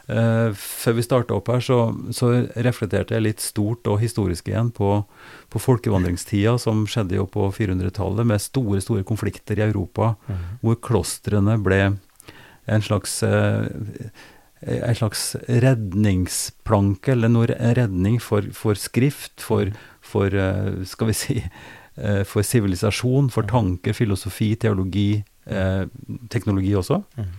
[0.07, 2.29] Uh, før vi starta opp her, så, så,
[2.63, 5.01] reflekterte jeg litt stort og historisk igjen på,
[5.51, 10.45] på folkevandringstida som skjedde jo på 400-tallet, med store store konflikter i Europa, mm.
[10.63, 11.81] hvor klostrene ble
[12.67, 13.67] en slags uh,
[14.61, 19.69] en slags redningsplanke, eller noe redning for, for skrift, for,
[20.07, 21.37] for, eh, skal vi si,
[21.97, 25.85] eh, for sivilisasjon, for tanker, filosofi, teologi, eh,
[26.29, 27.03] teknologi også.
[27.17, 27.35] Mm.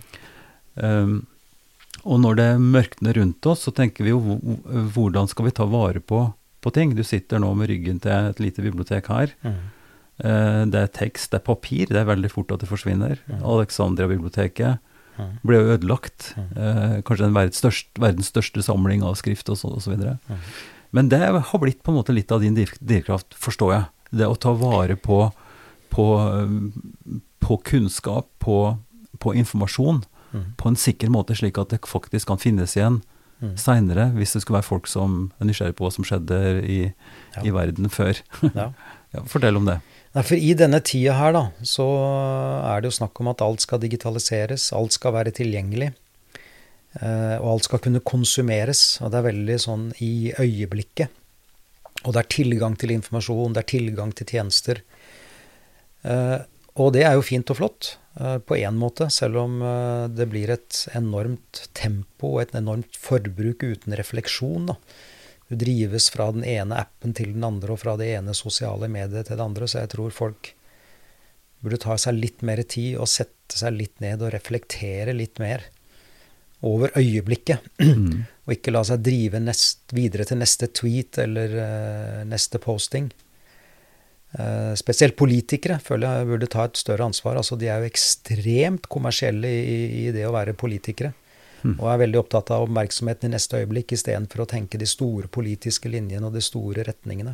[0.79, 1.15] Um,
[2.05, 4.21] og når det mørkner rundt oss, så tenker vi jo
[4.93, 6.21] hvordan skal vi ta vare på,
[6.63, 6.93] på ting?
[6.95, 9.33] Du sitter nå med ryggen til et lite bibliotek her.
[9.43, 9.57] Mm.
[10.19, 11.91] Uh, det er tekst, det er papir.
[11.91, 13.19] Det er veldig fort at det forsvinner.
[13.27, 13.43] Mm.
[13.43, 14.79] Alexandria-biblioteket
[15.45, 16.33] ble jo ødelagt.
[16.37, 20.17] Eh, kanskje den verdens største, verdens største, samling av skrift og så, videre.
[20.95, 23.83] Men det har blitt på en måte litt av din drivkraft, forstår jeg.
[24.21, 25.21] Det å ta vare på,
[25.93, 26.07] på,
[27.45, 28.57] på kunnskap, på,
[29.21, 30.47] på informasjon, mm.
[30.57, 33.03] på en sikker måte, slik at det faktisk kan finnes igjen
[33.43, 33.53] mm.
[33.59, 36.79] seinere, hvis det skulle være folk som er nysgjerrig på hva som skjedde i,
[37.35, 37.45] ja.
[37.45, 38.19] i verden før.
[38.49, 38.71] ja.
[39.13, 39.79] ja, fortell om det.
[40.17, 41.85] Nei, for I denne tida her, da, så
[42.65, 44.71] er det jo snakk om at alt skal digitaliseres.
[44.73, 45.91] Alt skal være tilgjengelig.
[46.99, 48.99] Eh, og alt skal kunne konsumeres.
[49.03, 51.15] Og det er veldig sånn i øyeblikket.
[52.05, 54.83] Og det er tilgang til informasjon, det er tilgang til tjenester.
[56.07, 56.37] Eh,
[56.79, 59.57] og det er jo fint og flott eh, på én måte, selv om
[60.15, 64.71] det blir et enormt tempo og et enormt forbruk uten refleksjon.
[64.71, 64.77] da
[65.49, 69.25] du drives fra den ene appen til den andre, og fra det ene sosiale mediet
[69.25, 69.65] til det andre.
[69.65, 70.51] Så jeg tror folk
[71.63, 75.65] burde ta seg litt mer tid og sette seg litt ned og reflektere litt mer
[76.65, 77.65] over øyeblikket.
[77.81, 78.25] Mm.
[78.45, 83.09] og ikke la seg drive nest, videre til neste tweet eller uh, neste posting.
[84.29, 87.39] Uh, spesielt politikere føler jeg burde ta et større ansvar.
[87.39, 91.13] Altså, de er jo ekstremt kommersielle i, i det å være politikere.
[91.59, 95.91] Og er veldig opptatt av oppmerksomheten i neste øyeblikk istedenfor å tenke de store politiske
[95.91, 97.33] linjene og de store retningene.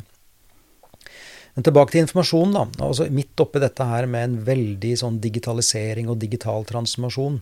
[1.54, 2.56] Men tilbake til informasjonen.
[2.56, 2.64] da.
[2.84, 7.38] Altså, midt oppi dette her med en veldig sånn digitalisering og digital transformasjon.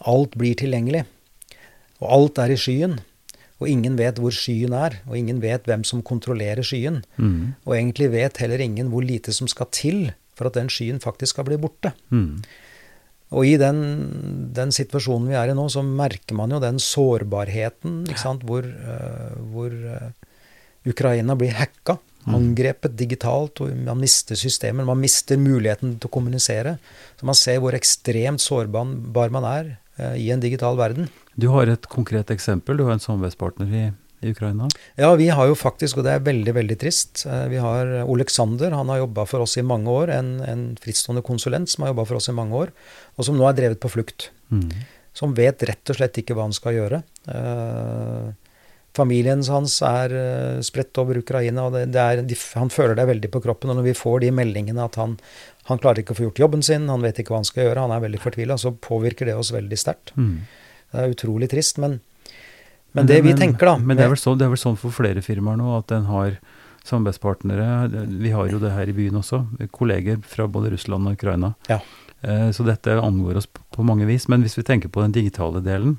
[0.00, 1.04] Alt blir tilgjengelig.
[2.02, 2.98] Og alt er i skyen.
[3.62, 7.04] Og ingen vet hvor skyen er, og ingen vet hvem som kontrollerer skyen.
[7.14, 7.54] Mm.
[7.62, 11.36] Og egentlig vet heller ingen hvor lite som skal til for at den skyen faktisk
[11.36, 11.92] skal bli borte.
[12.10, 12.42] Mm.
[13.32, 13.78] Og i den,
[14.52, 18.02] den, situasjonen vi er i nå, så merker man jo den sårbarheten
[18.44, 20.10] hvor, uh, hvor uh,
[20.88, 21.96] Ukraina blir hacka.
[22.22, 22.34] Mm.
[22.38, 24.86] Angrepet digitalt, og man mister systemer.
[24.86, 26.76] Man mister muligheten til å kommunisere.
[27.18, 31.10] Så man ser hvor ekstremt sårbar man er i en digital verden.
[31.36, 32.78] Du har et konkret eksempel.
[32.78, 33.82] Du har en samarbeidspartner i
[34.22, 34.68] i Ukraina?
[34.94, 38.74] Ja, vi har jo faktisk, og det er veldig veldig trist, eh, vi har Oleksander.
[38.74, 40.12] Han har jobba for oss i mange år.
[40.14, 42.70] En, en frittstående konsulent som har jobba for oss i mange år,
[43.16, 44.30] og som nå er drevet på flukt.
[44.54, 44.68] Mm.
[45.18, 47.02] Som vet rett og slett ikke hva han skal gjøre.
[48.96, 50.14] Familien hans er
[50.64, 53.72] spredt over Ukraina, og det, det er, de, han føler det veldig på kroppen.
[53.72, 55.18] Og når vi får de meldingene at han,
[55.68, 57.84] han, klarer ikke å få gjort jobben sin, han vet ikke hva han skal gjøre,
[57.86, 60.14] han er veldig fortvila, så påvirker det oss veldig sterkt.
[60.16, 60.42] Mm.
[60.92, 61.78] Det er utrolig trist.
[61.82, 62.00] men
[62.92, 65.22] men det vi tenker, da Men det er, så, det er, vel sånn, for flere
[65.24, 66.36] firmaer nå at en har
[66.84, 68.06] samarbeidspartnere.
[68.20, 69.44] Vi har jo det her i byen også.
[69.72, 71.54] Kolleger fra både Russland og Ukraina.
[71.70, 71.78] Ja.
[72.20, 74.28] Eh, så dette angår oss på mange vis.
[74.28, 75.96] Men hvis vi tenker på den digitale delen,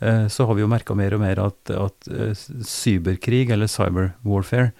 [0.00, 2.32] eh, så har vi jo merka mer og mer at, at eh,
[2.68, 4.72] cyberkrig, eller cyber warfare,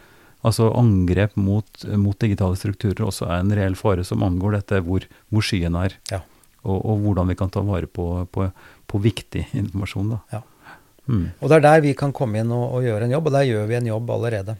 [0.42, 5.06] altså angrep mot, mot, digitale strukturer, også er en reell fare som angår dette hvor,
[5.32, 5.96] hvor skyen er.
[6.12, 6.22] Ja.
[6.62, 8.48] Og, og, hvordan vi kan ta vare på, på,
[8.86, 10.14] på viktig informasjon.
[10.14, 10.20] da.
[10.36, 10.42] Ja.
[11.10, 11.24] Mm.
[11.40, 13.48] Og det er der vi kan komme inn og, og, gjøre en jobb, og der
[13.48, 14.56] gjør vi en jobb allerede.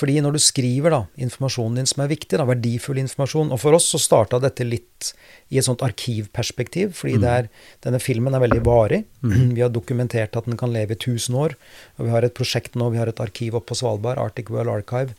[0.00, 3.76] Fordi når du skriver da, informasjonen din som er viktig, da, verdifull informasjon Og for
[3.76, 5.10] oss så starta dette litt
[5.50, 7.24] i et sånt arkivperspektiv, fordi mm.
[7.26, 7.48] er,
[7.84, 9.00] denne filmen er veldig varig.
[9.24, 9.50] Mm.
[9.56, 11.56] Vi har dokumentert at den kan leve i 1000 år.
[11.98, 14.70] Og vi har et prosjekt nå, vi har et arkiv oppe på Svalbard, Arctic World
[14.72, 15.16] Archive,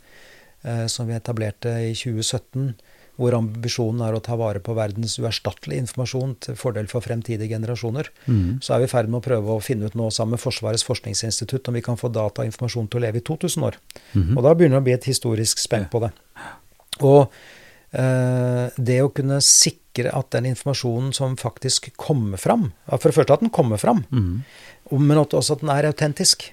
[0.64, 2.72] eh, som vi etablerte i 2017
[3.20, 8.08] hvor ambisjonen er å ta vare på verdens uerstattelige informasjon til fordel for fremtidige generasjoner.
[8.24, 8.60] Mm.
[8.64, 10.86] Så er vi i ferd med å prøve å finne ut nå sammen med Forsvarets
[10.88, 13.76] forskningsinstitutt om vi kan få data og informasjon til å leve i 2000 år.
[14.14, 14.32] Mm.
[14.32, 16.12] Og da begynner det å bli et historisk spenn på det.
[17.04, 17.20] Og
[17.92, 23.36] eh, det å kunne sikre at den informasjonen som faktisk kommer fram For det første
[23.36, 24.34] at den kommer fram, mm.
[24.96, 26.48] men også at den er autentisk.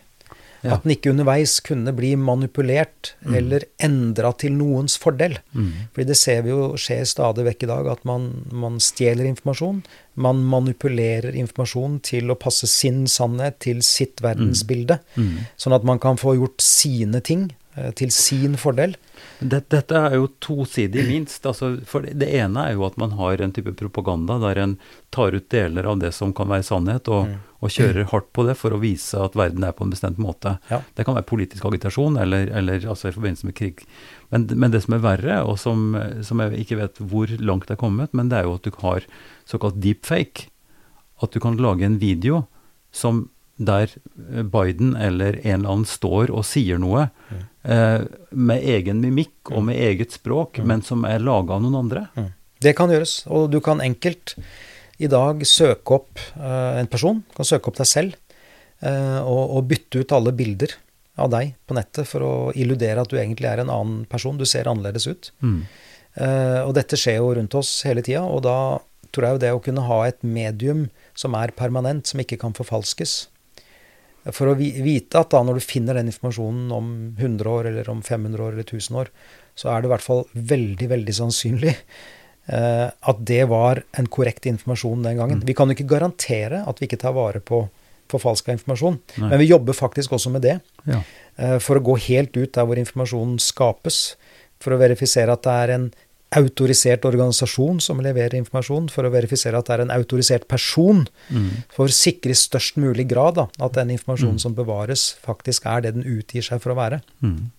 [0.62, 0.76] Ja.
[0.76, 3.36] At den ikke underveis kunne bli manipulert mm.
[3.40, 5.38] eller endra til noens fordel.
[5.54, 5.72] Mm.
[5.96, 9.82] Fordi det ser vi jo skjer stadig vekk i dag, at man, man stjeler informasjon.
[10.20, 15.00] Man manipulerer informasjon til å passe sin sannhet til sitt verdensbilde.
[15.16, 15.32] Mm.
[15.32, 15.48] mm.
[15.60, 17.50] Sånn at man kan få gjort sine ting
[18.00, 18.96] til sin fordel.
[19.40, 21.46] Dette, dette er jo tosidig, minst.
[21.48, 24.76] Altså, for det ene er jo at man har en type propaganda der en
[25.16, 27.40] tar ut deler av det som kan være sannhet, og, mm.
[27.64, 30.58] og kjører hardt på det for å vise at verden er på en bestemt måte.
[30.72, 30.82] Ja.
[30.96, 33.86] Det kan være politisk agitasjon eller, eller altså i forbindelse med krig.
[34.34, 37.78] Men, men, det som er verre, og som, som, jeg ikke vet hvor langt det
[37.78, 39.08] er kommet, men det er jo at du har
[39.50, 40.50] såkalt deepfake.
[41.24, 42.46] At du kan lage en video
[42.96, 43.28] som
[43.60, 47.42] der Biden eller en eller annen står og sier noe mm.
[47.76, 50.68] eh, med egen mimikk og med eget språk, mm.
[50.72, 52.06] men som er laga av noen andre.
[52.16, 52.30] Mm.
[52.64, 54.36] Det kan gjøres, og du kan enkelt
[55.00, 58.18] i dag søke opp eh, en person, kan søke opp deg selv,
[58.84, 60.76] eh, og, og, bytte ut alle bilder
[61.20, 64.40] av deg på nettet for å illudere at du egentlig er en annen person.
[64.40, 65.32] Du ser annerledes ut.
[65.44, 65.64] Mm.
[66.20, 68.58] Eh, og dette skjer jo rundt oss hele tida, og da
[69.16, 72.56] tror jeg jo det å kunne ha et medium som er permanent, som ikke kan
[72.56, 73.30] forfalskes,
[74.36, 78.02] for å vite at da når du finner den informasjonen om 100 år, eller om
[78.06, 79.12] 500 år, eller 1000 år,
[79.60, 84.48] så er det i hvert fall veldig, veldig sannsynlig eh, at det var en korrekt
[84.50, 85.42] informasjon den gangen.
[85.42, 85.48] Mm.
[85.50, 87.66] Vi kan jo ikke garantere at vi ikke tar vare på
[88.10, 89.30] forfalska informasjon, Nei.
[89.30, 90.58] men vi jobber faktisk også med det.
[90.90, 91.04] Ja.
[91.38, 94.16] Eh, for å gå helt ut der hvor informasjonen skapes.
[94.60, 95.90] For å verifisere at det er en
[96.38, 101.06] autorisert organisasjon som leverer informasjon, for å verifisere at det er en autorisert person.
[101.34, 101.50] Mm.
[101.74, 104.44] For å sikre i størst mulig grad da, at den informasjonen mm.
[104.46, 107.02] som bevares, faktisk er det den utgir seg for å være.
[107.26, 107.50] Mm.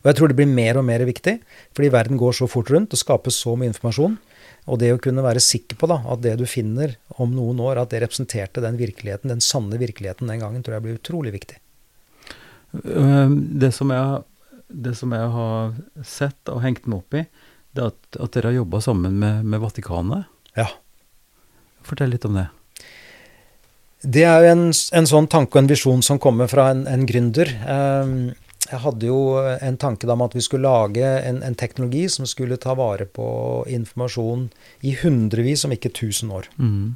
[0.00, 1.40] Og jeg tror det blir mer og mer viktig,
[1.76, 4.16] fordi verden går så fort rundt og skapes så mye informasjon.
[4.70, 7.82] Og det å kunne være sikker på da, at det du finner om noen år,
[7.82, 11.58] at det representerte den virkeligheten, den sanne virkeligheten den gangen, tror jeg blir utrolig viktig.
[12.70, 14.20] Det som jeg,
[14.70, 15.72] det som jeg har
[16.06, 17.24] sett og hengt meg opp i,
[17.76, 20.28] det at, at dere har jobba sammen med, med, Vatikanet.
[20.58, 20.66] Ja.
[21.86, 22.48] Fortell litt om det.
[24.00, 27.04] Det er jo en, en sånn tanke og en visjon som kommer fra en, en
[27.08, 27.52] gründer.
[27.68, 28.14] Um,
[28.70, 32.58] jeg hadde jo en tanke om at vi skulle lage en, en, teknologi som skulle
[32.60, 33.26] ta vare på
[33.68, 34.46] informasjon
[34.86, 36.48] i hundrevis, om ikke tusen år.
[36.56, 36.94] Mm.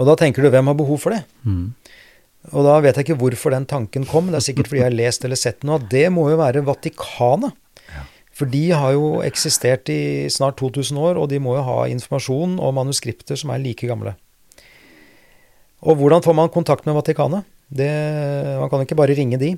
[0.00, 1.24] Og da tenker du, hvem har behov for det?
[1.44, 1.72] Mm.
[2.50, 4.30] Og da vet jeg ikke hvorfor den tanken kom.
[4.30, 5.82] Det er sikkert fordi jeg har lest eller sett noe.
[5.90, 7.58] Det må jo være Vatikanet.
[8.32, 12.56] For de har jo eksistert i snart 2000 år, og de må jo ha informasjon
[12.62, 14.14] og manuskripter som er like gamle.
[15.82, 17.44] Og hvordan får man kontakt med Vatikanet?
[17.72, 17.90] Det,
[18.60, 19.54] man kan ikke bare ringe de.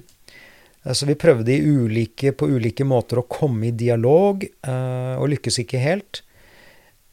[0.84, 6.20] Så vi prøvde ulike, på ulike måter å komme i dialog, og lykkes ikke helt.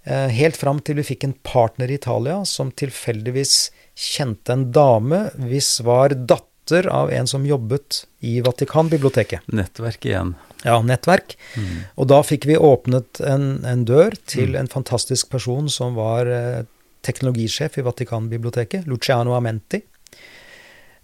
[0.04, 5.76] Helt fram til vi fikk en partner i Italia som tilfeldigvis kjente en dame hvis
[5.86, 9.46] var datter av en som jobbet i Vatikanbiblioteket.
[9.54, 10.34] Nettverk igjen.
[10.68, 11.36] Ja, nettverk.
[11.58, 11.78] Mm.
[12.02, 14.60] Og da fikk vi åpnet en, en dør til mm.
[14.62, 16.64] en fantastisk person som var eh,
[17.06, 19.82] teknologisjef i Vatikanbiblioteket, Luciano Amenti,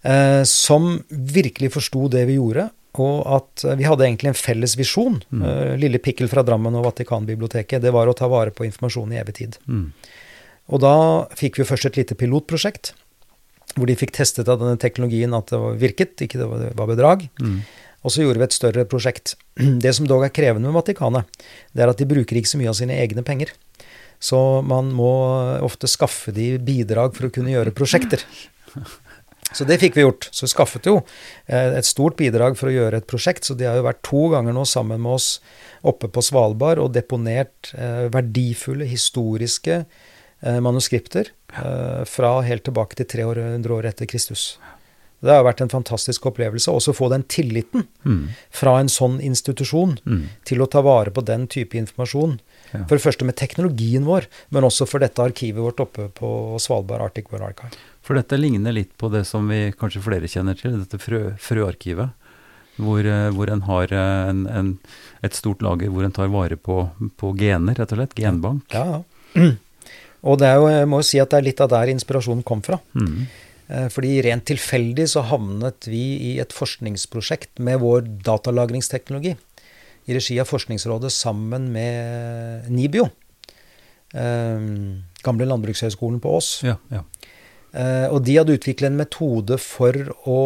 [0.02, 2.68] eh, som virkelig forsto det vi gjorde,
[2.98, 5.18] og at vi hadde egentlig en felles visjon.
[5.30, 5.42] Mm.
[5.42, 9.20] Eh, lille Pikkel fra Drammen og Vatikanbiblioteket, det var å ta vare på informasjon i
[9.20, 9.58] evig tid.
[9.66, 9.90] Mm.
[10.68, 10.96] Og da
[11.38, 12.94] fikk vi først et lite pilotprosjekt
[13.76, 17.26] hvor de fikk testet av denne teknologien at det virket, ikke det var bedrag.
[17.38, 17.60] Mm.
[18.06, 19.34] Og så gjorde vi et større prosjekt.
[19.82, 21.26] Det som dog er krevende med Vatikanet,
[21.74, 23.52] det er at de bruker ikke så mye av sine egne penger.
[24.22, 25.10] Så man må
[25.62, 28.24] ofte skaffe de bidrag for å kunne gjøre prosjekter.
[29.56, 30.26] Så det fikk vi gjort.
[30.34, 30.98] Så vi skaffet jo
[31.46, 33.46] eh, et stort bidrag for å gjøre et prosjekt.
[33.48, 35.28] Så de har jo vært to ganger nå sammen med oss
[35.86, 39.86] oppe på Svalbard og deponert eh, verdifulle, historiske
[40.40, 41.32] Eh, manuskripter
[42.06, 44.58] fra helt tilbake til 300 år etter Kristus.
[45.24, 48.20] Det har vært en fantastisk opplevelse også å få den tilliten mm.
[48.54, 50.20] fra en sånn institusjon mm.
[50.46, 52.36] til å ta vare på den type informasjon.
[52.70, 52.84] Ja.
[52.84, 56.30] For det første med teknologien vår, men også for dette arkivet vårt oppe på
[56.62, 57.82] Svalbard Arctic World Archive.
[58.06, 62.14] For dette ligner litt på det som vi kanskje flere kjenner til, dette frø, frøarkivet.
[62.78, 64.68] Hvor, eh, hvor en har en, en,
[65.26, 66.84] et stort lager hvor en tar vare på,
[67.18, 68.14] på gener, rett og slett.
[68.14, 68.70] Genbank.
[68.70, 69.00] Ja,
[69.34, 69.48] ja.
[70.28, 72.44] Og det er jo, jeg må jo si at det er litt av der inspirasjonen
[72.46, 72.78] kom fra.
[72.98, 73.26] Mm.
[73.68, 79.34] Fordi rent tilfeldig så havnet vi i et forskningsprosjekt med vår datalagringsteknologi
[80.08, 83.10] i regi av Forskningsrådet sammen med NIBIO.
[84.14, 84.60] Eh,
[85.22, 86.62] gamle Landbrukshøgskolen på Ås.
[86.64, 87.02] Ja, ja.
[87.72, 90.40] Eh, og de hadde utviklet en metode for å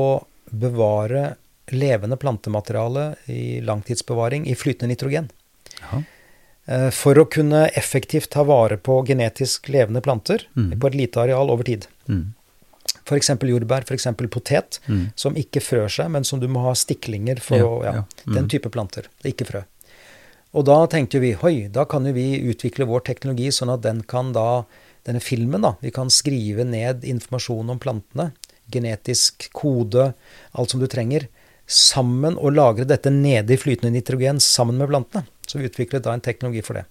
[0.51, 1.37] bevare
[1.73, 5.31] levende plantemateriale i langtidsbevaring i flytende nitrogen.
[5.79, 6.03] Ja.
[6.67, 10.73] Eh, for å kunne effektivt ta vare på genetisk levende planter mm.
[10.81, 11.87] på et lite areal over tid.
[12.11, 12.33] Mm.
[13.03, 13.33] F.eks.
[13.49, 14.07] jordbær, f.eks.
[14.31, 15.05] potet, mm.
[15.18, 18.05] som ikke frør seg, men som du må ha stiklinger for ja, å ja, ja.
[18.27, 18.37] Mm.
[18.38, 19.09] Den type planter.
[19.25, 19.64] Er ikke frø.
[20.53, 24.03] Og da tenkte vi hoi, da kan jo vi utvikle vår teknologi sånn at den
[24.09, 24.64] kan da,
[25.09, 28.31] denne filmen, da, vi kan skrive ned informasjon om plantene,
[28.73, 30.12] genetisk kode,
[30.53, 31.27] alt som du trenger,
[31.73, 35.25] sammen og lagre dette nede i flytende nitrogen sammen med plantene.
[35.49, 36.85] Så vi utviklet da en teknologi for det.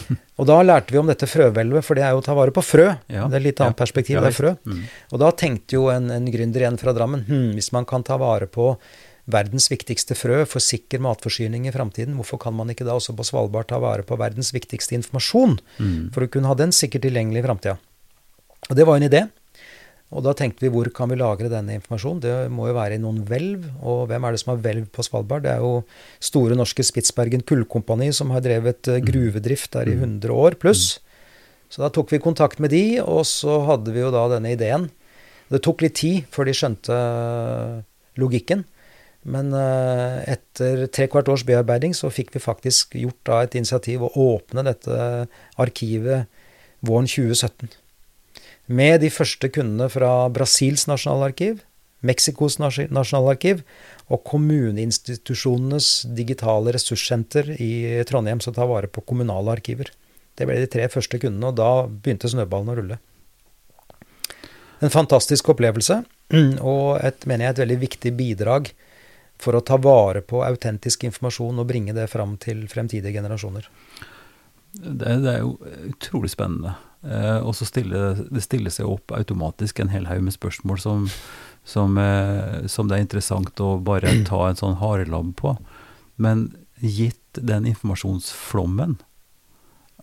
[0.40, 2.64] Og da lærte vi om dette frøhvelvet, for det er jo å ta vare på
[2.64, 2.88] frø.
[3.12, 4.52] Ja, det er litt annet ja, perspektiv, ja, det er frø.
[4.66, 4.82] Mm.
[5.12, 8.18] Og da tenkte jo en, en gründer igjen fra Drammen hm, hvis man kan ta
[8.20, 8.72] vare på
[9.30, 13.26] verdens viktigste frø for sikker matforsyning i framtiden, hvorfor kan man ikke da også på
[13.28, 16.10] Svalbard ta vare på verdens viktigste informasjon mm.
[16.14, 17.76] for å kunne ha den sikkert tilgjengelig i framtida?
[18.70, 19.22] Og det var en idé.
[20.12, 22.20] Og da tenkte vi hvor kan vi lagre denne informasjonen?
[22.20, 23.64] Det må jo være i noen hvelv.
[23.80, 25.46] Og hvem er det som har hvelv på Svalbard?
[25.46, 25.80] Det er jo
[26.20, 29.06] Store Norske Spitsbergen Kullkompani som har drevet eh, mm.
[29.08, 30.34] gruvedrift der i 100 mm.
[30.44, 30.98] år pluss.
[30.98, 31.08] Mm.
[31.72, 34.90] Så da tok vi kontakt med de, og så hadde vi jo da denne ideen.
[35.52, 37.80] Det tok litt tid før de skjønte eh,
[38.20, 38.66] logikken.
[39.32, 44.04] Men eh, etter tre kvart års bearbeiding så fikk vi faktisk gjort da et initiativ
[44.04, 44.98] å åpne dette
[45.62, 46.28] arkivet
[46.84, 47.80] våren 2017
[48.66, 51.62] med de første kundene fra Brasils nasjonalarkiv,
[52.02, 53.62] Mexicos nasjonalarkiv
[54.10, 59.92] og kommuneinstitusjonenes digitale ressurssenter i Trondheim som tar vare på kommunale arkiver.
[60.34, 62.98] Det ble de tre første kundene, og da begynte snøballen å rulle.
[64.82, 66.00] En fantastisk opplevelse,
[66.72, 68.72] og et, mener jeg, et veldig viktig bidrag
[69.42, 73.68] for å ta vare på autentisk informasjon og bringe det fram til fremtidige generasjoner.
[74.72, 75.54] Det, det er jo
[75.92, 76.74] utrolig spennende.
[77.02, 81.08] Eh, og så stiller det stiller seg opp automatisk en hel haug med spørsmål som,
[81.66, 85.56] som, uh, som, det er interessant å bare ta en sånn harelabb på.
[86.22, 89.00] Men gitt den informasjonsflommen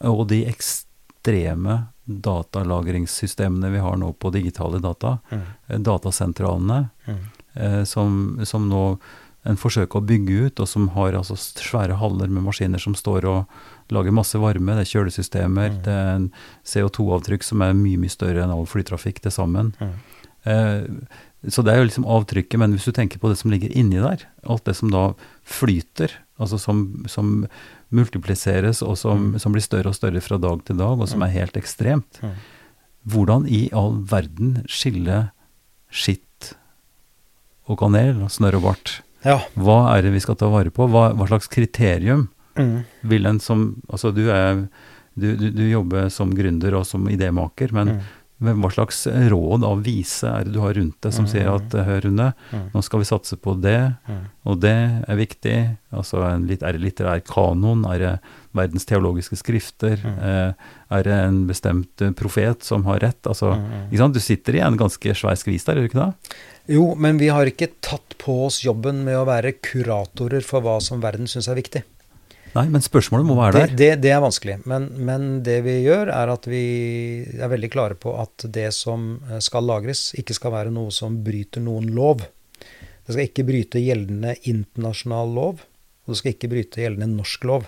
[0.08, 5.42] og de ekstreme datalagringssystemene vi har nå på digitale data, mm.
[5.68, 7.26] Eh, datasentralene, mm.
[7.60, 9.00] Uh, som, som, nå
[9.48, 13.26] en forsøker å bygge ut, og som har altså svære haller med maskiner som står
[13.28, 13.62] og
[13.96, 14.76] lager masse varme.
[14.78, 15.82] Det er kjølesystemer, mm.
[15.86, 16.30] det er en
[16.68, 19.74] CO2-avtrykk som er mye mye større enn all flytrafikk til sammen.
[19.80, 19.98] Mm.
[20.50, 20.86] Eh,
[21.48, 24.02] så det er jo liksom avtrykket, men hvis du tenker på det som ligger inni
[24.02, 25.06] der, alt det som da
[25.48, 27.46] flyter, altså som, som
[27.96, 29.42] multipliseres og som, mm.
[29.44, 31.28] som, blir større og større fra dag til dag, og som mm.
[31.28, 32.34] er helt ekstremt, mm.
[33.14, 35.30] hvordan i all verden skille
[35.90, 36.54] skitt
[37.70, 39.00] og kanel og snørr og bart?
[39.24, 39.40] Ja.
[39.60, 40.88] Hva er det vi skal ta vare på?
[40.92, 42.28] Hva, hva slags kriterium
[42.58, 42.80] Mm.
[43.12, 44.66] Vil en som Altså, du er
[45.20, 48.52] du, du, du, jobber som gründer og som idémaker, men mm.
[48.62, 51.32] hva slags råd av vise er det du har rundt deg som mm.
[51.32, 52.70] sier at hør, Rune, mm.
[52.72, 54.22] nå skal vi satse på det, mm.
[54.48, 55.58] og det er viktig.
[55.92, 57.84] Altså en litt, er det litterær kanon?
[57.92, 58.14] Er det
[58.56, 60.00] verdens teologiske skrifter?
[60.00, 60.18] Mm.
[60.30, 63.20] Eh, er det en bestemt eh, profet som har rett?
[63.28, 63.58] Altså,
[63.90, 64.16] ikke sant?
[64.16, 66.42] Du sitter i en ganske svær skvis der, gjør du ikke det?
[66.80, 70.78] Jo, men vi har ikke tatt på oss jobben med å være kuratorer for hva
[70.86, 71.84] som verden syns er viktig.
[72.56, 73.72] Nei, men spørsmålet må være der.
[73.72, 74.58] Det, det, det er vanskelig.
[74.70, 76.64] Men, men, det vi gjør, er at vi
[77.38, 81.20] er veldig klare på at det som eh, skal lagres, ikke skal være noe som
[81.26, 82.24] bryter noen lov.
[82.60, 85.62] Det skal ikke bryte gjeldende internasjonal lov,
[86.06, 87.68] og det skal ikke bryte gjeldende norsk lov.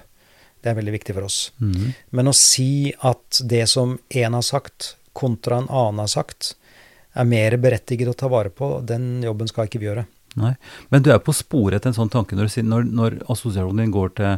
[0.62, 1.40] Det er veldig viktig for oss.
[1.58, 1.94] Mm.
[2.18, 6.56] Men å si at det som én har sagt, kontra en annen har sagt,
[7.18, 10.06] er mer berettiget å ta vare på, den jobben skal ikke vi gjøre.
[10.40, 10.54] Nei,
[10.90, 14.14] Men du er på sporet etter en sånn tanke når, når, når assosiasjonen din går
[14.16, 14.38] til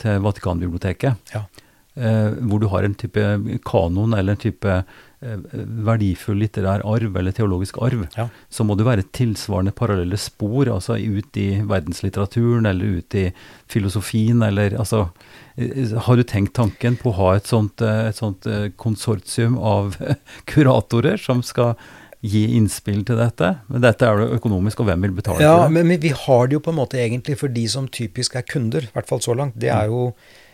[0.00, 1.34] til Vatikanbiblioteket.
[1.34, 1.46] Ja.
[1.94, 3.22] Eh, hvor du har en type
[3.68, 5.42] kanon eller en type eh,
[5.84, 8.30] verdifull litterær arv eller teologisk arv, ja.
[8.48, 13.26] så må det være tilsvarende parallelle spor, altså ut i verdenslitteraturen eller ut i
[13.68, 15.10] filosofien eller altså
[15.56, 19.60] eh, Har du tenkt tanken på å ha et sånt, eh, et sånt eh, konsortium
[19.60, 19.98] av
[20.52, 21.76] kuratorer som skal
[22.22, 23.48] gi innspill til dette.
[23.68, 25.74] Men dette er jo økonomisk, og hvem vil betale ja, for det?
[25.74, 28.46] Men, men vi har det jo på en måte egentlig for de som typisk er
[28.46, 29.58] kunder, i hvert fall så langt.
[29.58, 30.12] Det er jo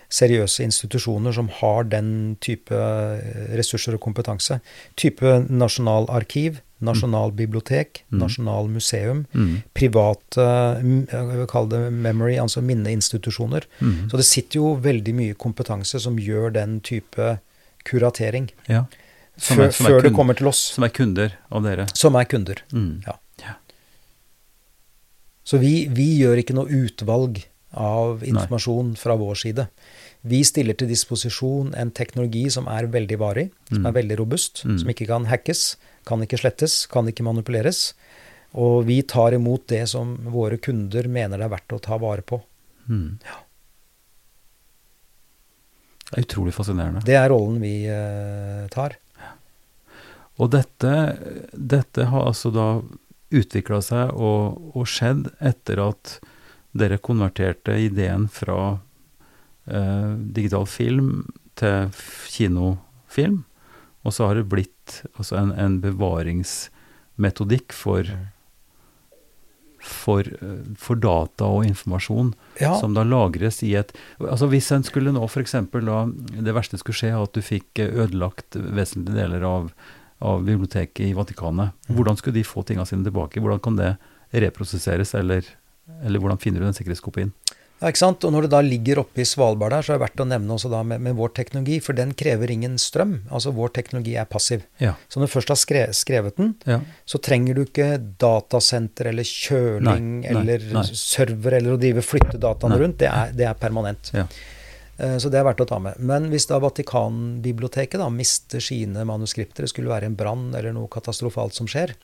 [0.08, 4.58] seriøse institusjoner som har den type eh, ressurser og kompetanse.
[4.96, 8.20] Type nasjonalarkiv, nasjonalbibliotek, mm.
[8.22, 9.54] nasjonalmuseum, mm.
[9.76, 10.46] private
[10.78, 13.66] jeg vil kalle det memory, altså minneinstitusjoner.
[13.82, 14.08] Mm.
[14.08, 17.36] Så det sitter jo veldig mye kompetanse som gjør den type
[17.88, 18.48] kuratering.
[18.70, 18.86] Ja.
[19.38, 20.60] Som er, som før, det kommer til oss.
[20.74, 21.86] Som er kunder av dere?
[21.94, 22.90] Som er kunder, mm.
[23.06, 23.14] ja.
[23.44, 23.54] ja.
[25.46, 27.40] Så vi, vi, gjør ikke noe utvalg
[27.78, 28.98] av informasjon Nei.
[28.98, 29.68] fra vår side.
[30.28, 33.88] Vi stiller til disposisjon en teknologi som er veldig varig, som mm.
[33.90, 34.78] er veldig robust, mm.
[34.82, 35.76] som ikke kan hackes,
[36.08, 37.92] kan ikke slettes, kan ikke manipuleres.
[38.58, 42.24] Og vi tar imot det som våre kunder mener det er verdt å ta vare
[42.26, 42.40] på.
[42.88, 43.20] Mm.
[43.22, 43.42] Ja.
[46.08, 47.02] Det er utrolig fascinerende.
[47.04, 48.96] Det er rollen vi uh, tar.
[50.38, 50.94] Og dette,
[51.52, 52.68] dette har altså da
[53.34, 56.18] utvikla seg og, og, skjedd etter at
[56.78, 58.78] dere konverterte ideen fra
[59.66, 61.26] eh, digital film
[61.58, 61.90] til
[62.30, 63.42] kinofilm.
[64.06, 68.08] Og så har det blitt altså en, en, bevaringsmetodikk for,
[69.82, 70.30] for,
[70.78, 72.32] for, data og informasjon
[72.62, 72.76] ja.
[72.78, 75.58] som da lagres i et Altså Hvis en skulle nå f.eks.
[75.66, 79.72] Det verste skulle skje, at du fikk ødelagt vesentlige deler av
[80.18, 81.74] av biblioteket i Vatikanet.
[81.88, 81.96] Mm.
[81.96, 83.42] Hvordan skulle de få tingene sine tilbake?
[83.42, 83.92] Hvordan kan det
[84.34, 85.46] reprosesseres, eller,
[86.02, 87.32] eller hvordan finner du den sikkerhetskopien?
[87.78, 88.24] Ja, ikke sant?
[88.26, 90.54] Og Når det da ligger oppe i Svalbard der, så er det verdt å nevne
[90.56, 93.14] også da med, med vår teknologi, for den krever ingen strøm.
[93.30, 94.64] Altså vår teknologi er passiv.
[94.82, 94.96] Ja.
[95.06, 96.80] Så når du først har skrevet, skrevet den, ja.
[97.06, 100.86] så trenger du ikke datasenter eller kjøling nei, eller nei.
[100.90, 102.98] server eller å drive flytte dataene rundt.
[103.04, 104.10] Det er, det er permanent.
[104.16, 104.26] Ja.
[104.98, 105.98] Eh, så det er verdt å ta med.
[106.02, 110.90] Men hvis da Vatikanbiblioteket da mister sine manuskripter, det skulle være en brann eller noe
[110.90, 111.94] katastrofalt som skjer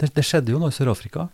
[0.00, 1.28] Det, det skjedde jo nå i Sør-Afrika.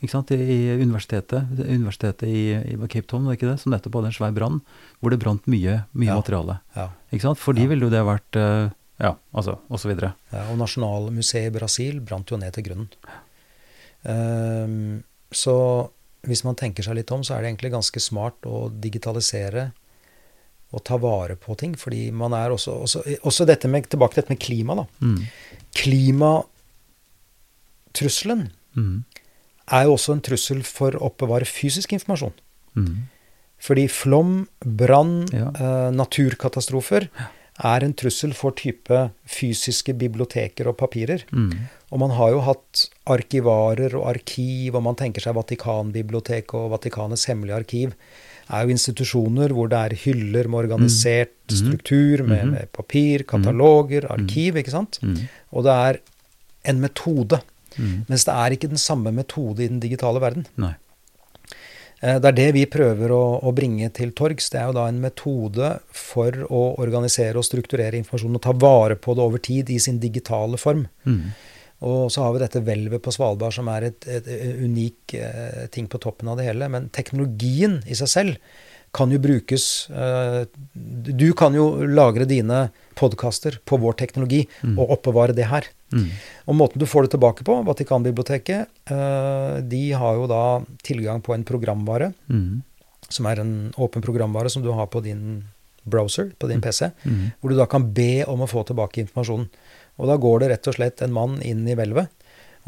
[0.00, 0.30] Ikke sant?
[0.32, 3.58] I universitetet, universitetet i, i, Cape Town, det ikke det?
[3.60, 4.60] som nettopp hadde en svær brann,
[5.00, 6.16] hvor det brant mye, mye ja.
[6.16, 6.60] materiale.
[6.76, 6.86] Ja.
[7.10, 7.40] Ikke sant?
[7.40, 7.72] For de ja.
[7.72, 8.70] ville jo det vært eh,
[9.00, 10.14] Ja, altså, og så videre.
[10.32, 12.88] Ja, og Nasjonalmuseet i Brasil brant jo ned til grunnen.
[14.00, 15.56] Um, så
[16.28, 19.70] hvis man tenker seg litt om, så er det egentlig ganske smart å digitalisere
[20.70, 21.72] og ta vare på ting.
[21.78, 24.84] Fordi man er også, også, også dette med, Tilbake til dette med klima, da.
[25.02, 25.20] Mm.
[25.80, 28.42] Klimatrusselen
[28.76, 28.98] mm.
[29.78, 32.36] er jo også en trussel for å oppbevare fysisk informasjon.
[32.78, 32.96] Mm.
[33.60, 35.50] Fordi flom, brann, ja.
[35.52, 37.10] eh, naturkatastrofer
[37.60, 41.26] er en trussel for type fysiske biblioteker og papirer.
[41.34, 41.50] Mm.
[41.92, 47.26] Og man har jo hatt arkivarer og arkiv, og man tenker seg Vatikanbiblioteket og Vatikanets
[47.28, 47.88] hemmelige arkiv
[48.50, 51.56] er jo institusjoner hvor det er hyller med organisert mm.
[51.62, 52.52] struktur, med, mm.
[52.56, 54.12] med, papir, kataloger, mm.
[54.16, 55.00] arkiv, ikke sant?
[55.02, 55.16] Mm.
[55.54, 56.00] Og det er
[56.70, 57.40] en metode.
[57.76, 58.04] Mm.
[58.10, 60.46] Mens det er ikke den samme metode i den digitale verden.
[60.60, 60.74] Nei.
[62.00, 64.50] Eh, det er det vi prøver å, å, bringe til torgs.
[64.52, 68.96] Det er jo da en metode for å organisere og strukturere informasjon og ta vare
[68.96, 70.86] på det over tid i sin digitale form.
[71.04, 71.32] Mm.
[71.86, 75.62] Og så har vi dette hvelvet på Svalbard som er et, et, et unik eh,
[75.72, 76.68] ting på toppen av det hele.
[76.72, 78.50] Men teknologien i seg selv
[78.92, 82.68] kan jo brukes eh, Du kan jo lagre dine
[82.98, 84.74] podkaster på vår teknologi mm.
[84.74, 85.68] og oppbevare det her.
[85.94, 86.08] Mm.
[86.50, 90.42] Og måten du får det tilbake på, Vatikanbiblioteket, eh, de har jo da
[90.86, 92.60] tilgang på en programvare, mm.
[93.08, 95.46] som er en åpen programvare som du har på din
[95.88, 96.66] browser, på din mm.
[96.66, 97.24] PC, mm.
[97.40, 99.48] hvor du da kan be om å få tilbake informasjonen.
[100.00, 102.08] Og da går det rett og slett en mann inn i hvelvet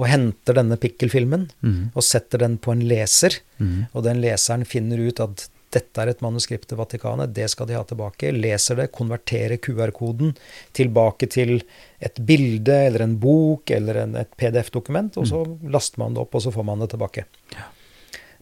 [0.00, 1.90] og henter denne pikkelfilmen Mm.
[1.94, 3.40] og setter den på en leser.
[3.60, 3.88] Mm.
[3.92, 7.76] Og den leseren finner ut at dette er et manuskript til Vatikanet, det skal de
[7.76, 8.32] ha tilbake.
[8.32, 10.34] Leser det, konverterer QR-koden
[10.76, 11.62] tilbake til
[12.00, 16.34] et bilde eller en bok eller en, et PDF-dokument, og så laster man det opp,
[16.34, 17.24] og så får man det tilbake.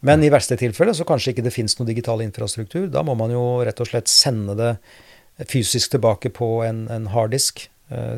[0.03, 2.89] Men i verste tilfelle så kanskje ikke det fins noe digital infrastruktur.
[2.91, 4.73] Da må man jo rett og slett sende det
[5.51, 7.69] fysisk tilbake på en, en harddisk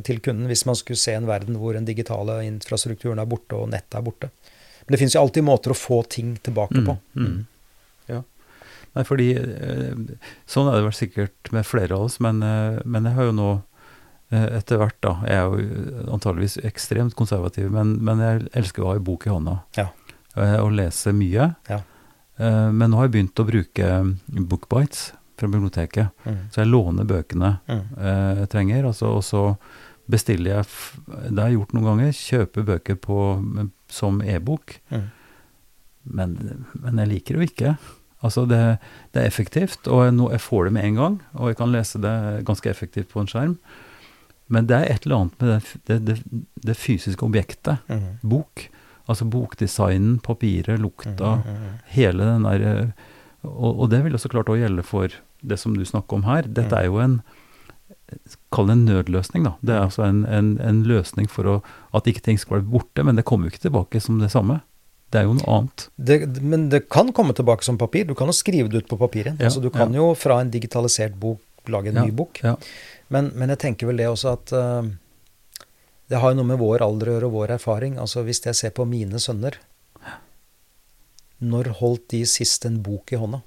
[0.05, 3.71] til kunden, hvis man skulle se en verden hvor den digitale infrastrukturen er borte og
[3.73, 4.29] nettet er borte.
[4.85, 6.97] Men det fins jo alltid måter å få ting tilbake på.
[7.17, 7.39] Mm.
[8.11, 8.19] Ja.
[8.93, 9.95] Nei, fordi eh,
[10.51, 13.37] Sånn er det vel sikkert med flere av oss, men, eh, men jeg har jo
[13.39, 13.47] nå
[14.35, 18.91] eh, etter hvert, da Jeg er jo antageligvis ekstremt konservativ, men, men jeg elsker å
[18.93, 19.57] ha en bok i hånda.
[19.79, 19.87] Ja.
[20.37, 21.55] eh, Og lese mye.
[21.71, 21.81] Ja.
[22.37, 23.89] Eh, Men nå har jeg begynt å bruke
[24.51, 25.13] bookbites
[25.43, 26.13] fra biblioteket.
[26.25, 26.39] Mm.
[26.55, 27.83] Så jeg låner bøkene Mm.
[27.99, 29.45] eh, jeg trenger, altså, og så
[30.11, 30.65] bestiller jeg
[31.31, 32.13] Det har jeg gjort noen ganger.
[32.17, 33.19] Kjøper bøker på,
[33.89, 34.79] som e-bok.
[34.91, 35.05] Mm.
[36.19, 37.75] Men, men jeg liker det jo ikke.
[38.23, 38.59] Altså det,
[39.15, 41.17] det er effektivt, og jeg, nå, jeg får det med en gang.
[41.39, 42.15] Og jeg kan lese det
[42.47, 43.57] ganske effektivt på en skjerm.
[44.53, 46.17] Men det er et eller annet med det, det,
[46.67, 48.19] det, fysiske objektet, Mm.
[48.23, 48.67] bok.
[49.11, 52.91] Altså bokdesignen, papiret, lukta, Mm, mm, hele den der eh,
[53.43, 55.09] og, og det vil også klart også gjelde for
[55.43, 56.47] det som du snakker om her.
[56.49, 57.21] Dette er jo en
[58.53, 59.55] Kall det en nødløsning, da.
[59.65, 61.55] Det er altså en, en, en løsning for å,
[61.97, 64.59] at ikke ting skal være borte, men det kommer jo ikke tilbake som det samme.
[65.13, 65.87] Det er jo noe annet.
[65.97, 68.05] Det, men det kan komme tilbake som papir.
[68.09, 69.39] Du kan jo skrive det ut på papir igjen.
[69.41, 71.41] Ja, altså, du kan jo fra en digitalisert bok
[71.73, 72.41] lage en Ja, ny bok.
[72.45, 72.57] ja.
[73.13, 74.83] Men, men jeg tenker vel det også at uh,
[76.13, 77.97] det har jo noe med vår alder å gjøre og vår erfaring.
[78.03, 79.57] Altså Hvis jeg ser på mine sønner
[81.43, 83.41] Når holdt de sist en bok i hånda?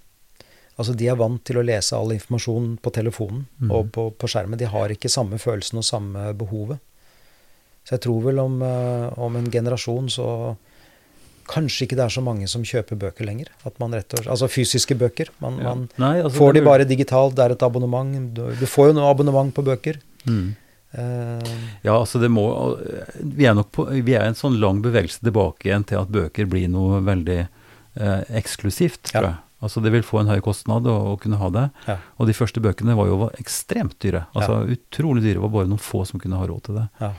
[0.78, 3.72] Altså De er vant til å lese all informasjon på telefonen mm.
[3.72, 4.60] og på, på skjermen.
[4.60, 6.82] De har ikke samme følelsen og samme behovet.
[7.86, 10.30] Så jeg tror vel om, eh, om en generasjon så
[11.46, 13.52] Kanskje ikke det er så mange som kjøper bøker lenger.
[13.62, 15.28] Slett, Altså fysiske bøker.
[15.40, 15.64] Man, Ja.
[15.76, 18.34] man Nei, altså, får de bare digitalt, det er et abonnement.
[18.34, 20.00] Du, du får jo noe abonnement på bøker.
[20.26, 20.56] Mm.
[20.98, 21.54] Eh,
[21.84, 22.46] Ja, altså det må
[23.22, 26.48] Vi er nok på Vi er en sånn lang bevegelse tilbake igjen til at bøker
[26.50, 27.48] blir noe veldig
[28.00, 29.30] eh, eksklusivt, tror Ja.
[29.30, 29.45] jeg.
[29.64, 31.70] Altså det vil få en høy kostnad å, å kunne ha det.
[31.88, 31.96] Ja.
[32.20, 34.26] Og de første bøkene var jo ekstremt dyre.
[34.36, 35.40] Altså utrolig dyre.
[35.40, 36.90] Det var bare noen få som kunne ha råd til det.
[37.02, 37.16] ja.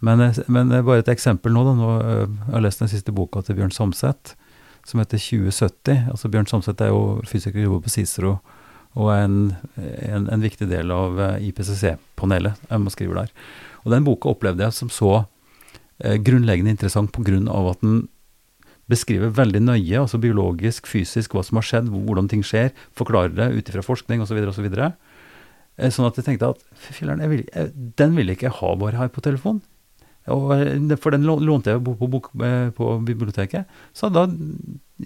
[0.00, 1.74] Men, eh, men eh, bare et eksempel nå, da.
[1.76, 4.34] Nå, eh, jeg har lest den siste boka til Bjørn Samset,
[4.88, 6.06] som heter 2070.
[6.14, 8.38] Altså Bjørn Samset er jo fysiker og jobber på Cicero,
[8.98, 9.36] og er en,
[9.76, 12.64] en, en viktig del av IPCC-panelet.
[12.70, 13.34] Jeg må skrive der.
[13.84, 15.12] Og den boka opplevde jeg som så
[16.00, 18.08] eh, grunnleggende interessant av at den
[18.90, 23.48] beskriver veldig nøye, altså biologisk, fysisk, hva som har skjedd, hvordan ting skjer, forklarer det
[23.56, 24.42] ut ifra forskning osv.
[24.50, 24.66] osv.
[25.78, 27.22] Eh, Sånn at jeg tenkte at filler'n,
[27.96, 29.62] den vil- jeg- ikke ha bare her på telefon.
[30.28, 33.64] Og, eh, for den lånte jeg på, på, bok, eh, på biblioteket.
[33.94, 34.26] Så da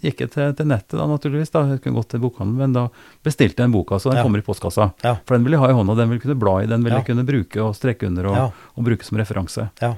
[0.02, 1.50] gikk jeg til, til nettet, da naturligvis.
[1.52, 2.88] da, Jeg kunne gått til bokhandelen, men da
[3.22, 4.22] bestilte jeg en boka, så den Ja.
[4.24, 4.92] kommer i postkassa.
[5.04, 5.14] Ja.
[5.24, 6.92] For den vil jeg ha i hånda, den vil jeg kunne bla i, den vil
[6.92, 6.98] Ja.
[6.98, 9.70] jeg kunne bruke og strekke under og, og bruke som referanse.
[9.80, 9.94] Ja.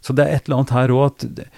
[0.00, 1.48] Så det er et eller annet her òg at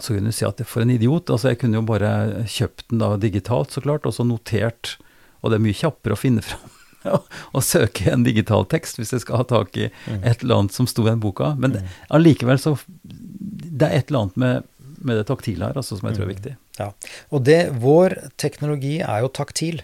[0.00, 1.30] Så kunne du si at det- for en idiot.
[1.30, 4.96] altså Jeg kunne jo bare kjøpt den da digitalt, så klart, og så notert.
[5.42, 6.70] Og det er mye kjappere å finne fram
[7.54, 10.24] og søke en digital tekst hvis jeg skal ha tak i Mm.
[10.24, 11.54] et eller annet som sto i den boka.
[11.56, 14.64] Men det- allikevel så Det er et eller annet med,
[15.04, 16.56] med det taktile her altså, som jeg tror er viktig.
[16.78, 16.92] Ja.
[17.32, 19.82] Og det, vår teknologi er jo taktil.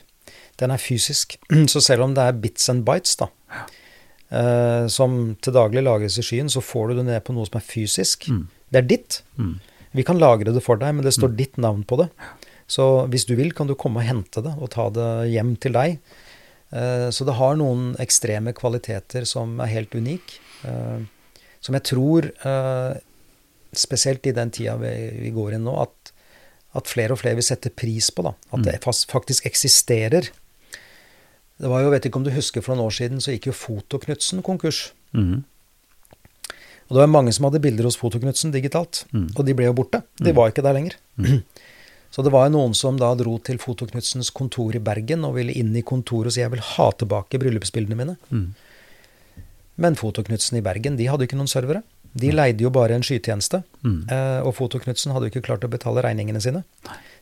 [0.58, 1.36] Den er fysisk.
[1.68, 3.26] Så selv om det er bits and bites, da,
[4.30, 7.58] eh, som til daglig lagres i skyen, så får du det ned på noe som
[7.60, 8.28] er fysisk.
[8.30, 8.46] Mm.
[8.70, 9.22] Det er ditt.
[9.38, 9.58] Mm.
[9.96, 12.08] Vi kan lagre det for deg, men det står ditt navn på det.
[12.70, 15.72] Så hvis du vil, kan du komme og hente det og ta det hjem til
[15.74, 15.98] deg.
[16.72, 20.38] Eh, Så det har noen ekstreme kvaliteter som er helt unik.
[20.64, 21.00] eh,
[21.60, 23.00] Som jeg tror, eh,
[23.74, 26.12] spesielt i den tida vi, går inn nå, at,
[26.74, 28.22] at flere og flere vil sette pris på.
[28.22, 30.30] da, At det faktisk eksisterer.
[31.60, 33.52] Det var jo, vet ikke om du husker For noen år siden så gikk jo
[33.52, 34.92] Fotoknutsen konkurs.
[35.12, 35.44] Mhm.
[36.90, 39.04] Og det var mange som hadde bilder hos Fotoknutsen digitalt.
[39.14, 39.28] Mm.
[39.36, 40.02] Og de ble jo borte.
[40.18, 40.96] De var ikke der lenger.
[42.10, 45.54] Så det var jo noen som da dro til Fotoknutsens kontor i Bergen og ville
[45.54, 48.16] inn i kontoret og si jeg vil ha tilbake bryllupsbildene mine.
[48.34, 48.48] Mm.
[49.80, 51.84] Men Fotoknutsen i Bergen de hadde jo ikke noen servere.
[52.18, 53.62] De leide jo bare en skytjeneste.
[53.86, 54.00] Mm.
[54.10, 56.64] Eh, og Fotoknutsen hadde jo ikke klart å betale regningene sine.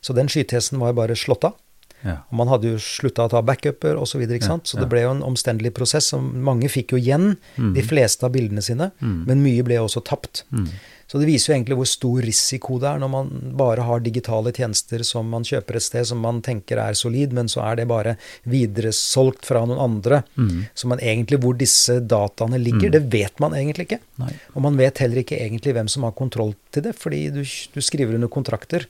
[0.01, 1.59] Så den skytjenesten var jo bare slått av.
[2.05, 2.17] Ja.
[2.29, 4.09] Og man hadde jo slutta å ta backuper osv.
[4.13, 4.65] Så, videre, ikke sant?
[4.67, 6.11] så det ble jo en omstendelig prosess.
[6.13, 7.73] Og mange fikk jo igjen Mm.
[7.75, 9.25] de fleste av bildene sine, Mm.
[9.27, 10.43] men mye ble også tapt.
[10.51, 10.67] Mm.
[11.09, 14.51] Så det viser jo egentlig hvor stor risiko det er når man bare har digitale
[14.53, 17.87] tjenester som man kjøper et sted som man tenker er solid, men så er det
[17.89, 20.21] bare videresolgt fra noen andre.
[20.37, 20.67] Mm.
[20.77, 22.95] Så man egentlig hvor disse dataene ligger, mm.
[22.95, 23.99] det vet man egentlig ikke.
[24.21, 24.33] Nei.
[24.55, 27.81] Og man vet heller ikke egentlig hvem som har kontroll til det, fordi du, du
[27.81, 28.85] skriver under kontrakter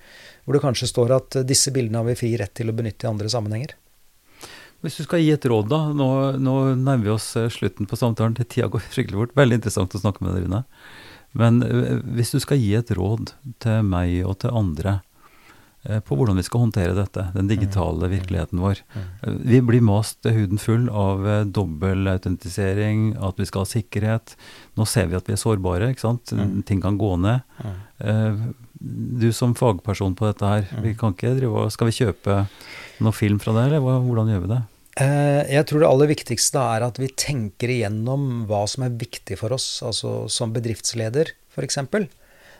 [0.49, 3.09] hvor det kanskje står at disse bildene har vi fri rett til å benytte i
[3.11, 3.75] andre sammenhenger.
[4.81, 5.81] Hvis du skal gi et råd, da.
[5.93, 6.07] Nå,
[6.41, 8.33] nå nærmer vi oss eh, slutten på samtalen.
[8.39, 9.35] Tida går skikkelig fort.
[9.37, 10.63] Veldig interessant å snakke med deg, Rune.
[11.37, 14.95] Men eh, hvis du skal gi et råd til meg og til andre
[15.83, 18.13] eh, på hvordan vi skal håndtere dette, den digitale mm.
[18.15, 18.81] virkeligheten vår.
[18.95, 19.37] Mm.
[19.51, 24.33] Vi blir mast huden full av dobbel autentisering, at vi skal ha sikkerhet.
[24.79, 26.33] Nå ser vi at vi er sårbare, ikke sant.
[26.33, 26.63] Mm.
[26.71, 27.43] Ting kan gå ned.
[28.79, 32.35] Du som fagperson på dette her, vi kan ikke drive Skal vi kjøpe
[33.03, 34.59] noe film fra deg, eller hvordan gjør vi det?
[34.99, 39.37] Eh, jeg tror det aller viktigste er at vi tenker igjennom hva som er viktig
[39.39, 41.79] for oss, altså som bedriftsleder f.eks.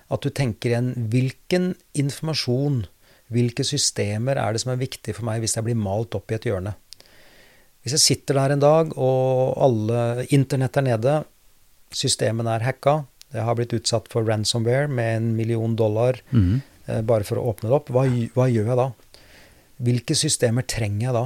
[0.09, 2.83] At du tenker igjen hvilken informasjon,
[3.33, 6.37] hvilke systemer er det som er viktig for meg hvis jeg blir malt opp i
[6.39, 6.75] et hjørne.
[7.83, 11.19] Hvis jeg sitter der en dag og alle internett er nede,
[11.95, 13.01] systemene er hacka,
[13.33, 16.61] jeg har blitt utsatt for ransomware med en million dollar mm.
[17.05, 18.87] bare for å åpne det opp, hva, hva gjør jeg da?
[19.85, 21.25] Hvilke systemer trenger jeg da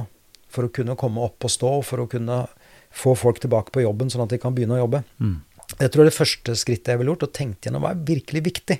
[0.54, 2.44] for å kunne komme opp og stå, for å kunne
[2.94, 5.02] få folk tilbake på jobben, sånn at de kan begynne å jobbe?
[5.18, 5.38] Mm.
[5.80, 8.78] Jeg tror det første skrittet jeg ville gjort, og tenkt gjennom hva er virkelig viktig.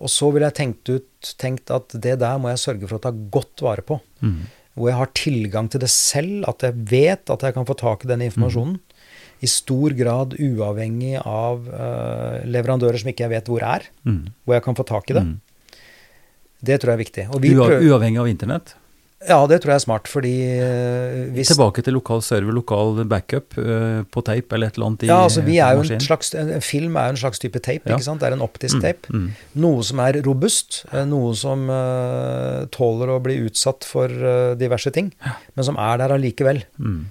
[0.00, 3.04] Og så ville jeg tenkt, ut, tenkt at det der må jeg sørge for å
[3.04, 3.98] ta godt vare på.
[4.24, 4.38] Mm.
[4.78, 8.06] Hvor jeg har tilgang til det selv, at jeg vet at jeg kan få tak
[8.06, 8.78] i den informasjonen.
[9.40, 13.86] I stor grad uavhengig av uh, leverandører som ikke jeg vet hvor er.
[14.04, 14.26] Mm.
[14.44, 15.24] Hvor jeg kan få tak i det.
[15.28, 15.80] Mm.
[16.60, 17.26] Det tror jeg er viktig.
[17.88, 18.74] Uavhengig av internett?
[19.20, 20.32] Ja, det tror jeg er smart, fordi
[20.64, 25.04] uh, hvis Tilbake til lokal server, lokal backup uh, på tape eller et eller annet
[25.04, 27.60] i Ja, altså vi er jo en slags, en film er jo en slags type
[27.60, 27.98] tape, ja.
[27.98, 28.22] ikke sant?
[28.22, 29.12] Det er en optisk mm, tape.
[29.12, 29.26] Mm.
[29.60, 31.68] Noe som er robust, uh, noe som
[32.72, 34.08] tåler å bli utsatt for
[34.56, 35.12] diverse ting,
[35.52, 36.64] men som er der allikevel.
[36.80, 37.02] Mm.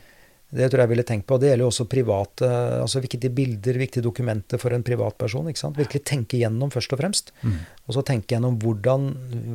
[0.50, 1.38] Det tror jeg ville tenkt på.
[1.38, 2.48] Det gjelder jo også private,
[2.82, 5.50] altså viktige bilder, viktige dokumenter for en privatperson.
[5.52, 5.78] ikke sant?
[5.78, 7.30] Virkelig tenke gjennom først og fremst.
[7.44, 7.60] Mm.
[7.86, 9.12] Og så tenke gjennom hvordan,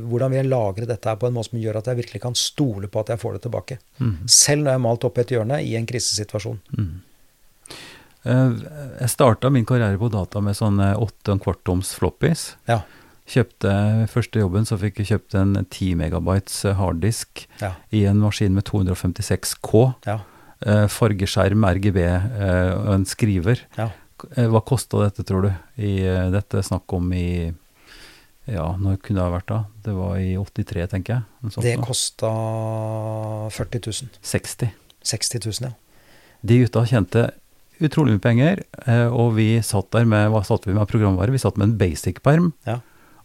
[0.06, 2.38] hvordan vil jeg lagre dette her på en måte som gjør at jeg virkelig kan
[2.38, 3.78] stole på at jeg får det tilbake.
[3.98, 4.12] Mm.
[4.30, 6.60] Selv når jeg er malt opp i et hjørne i en krisesituasjon.
[6.78, 6.92] Mm.
[8.24, 8.60] Eh,
[9.00, 12.52] jeg starta min karriere på data med sånne åtte og en kvart toms floppies.
[12.70, 12.84] Ja.
[13.34, 13.72] Kjøpte
[14.12, 17.72] første jobben, så fikk jeg kjøpt en 10 megabytes harddisk ja.
[17.90, 19.82] i en maskin med 256 K.
[20.06, 20.30] Ja eh,
[20.64, 23.60] fargeskjerm, RGB eh, og en skriver.
[23.76, 23.90] Ja.
[24.36, 25.52] Eh, hva kosta dette, tror du?
[25.82, 27.52] I eh, dette snakk om i
[28.44, 29.60] ja, når kunne det ha vært da?
[29.86, 31.54] Det var i 83, tenker jeg.
[31.64, 32.32] Det kosta
[33.56, 34.10] 40 000.
[34.20, 34.74] 60.
[35.04, 35.72] 60 000, ja.
[36.44, 37.22] De gutta tjente
[37.84, 41.32] utrolig mye penger, eh, og vi satt der med hva satt vi med programvare?
[41.32, 42.78] Vi satt med en basic-perm ja.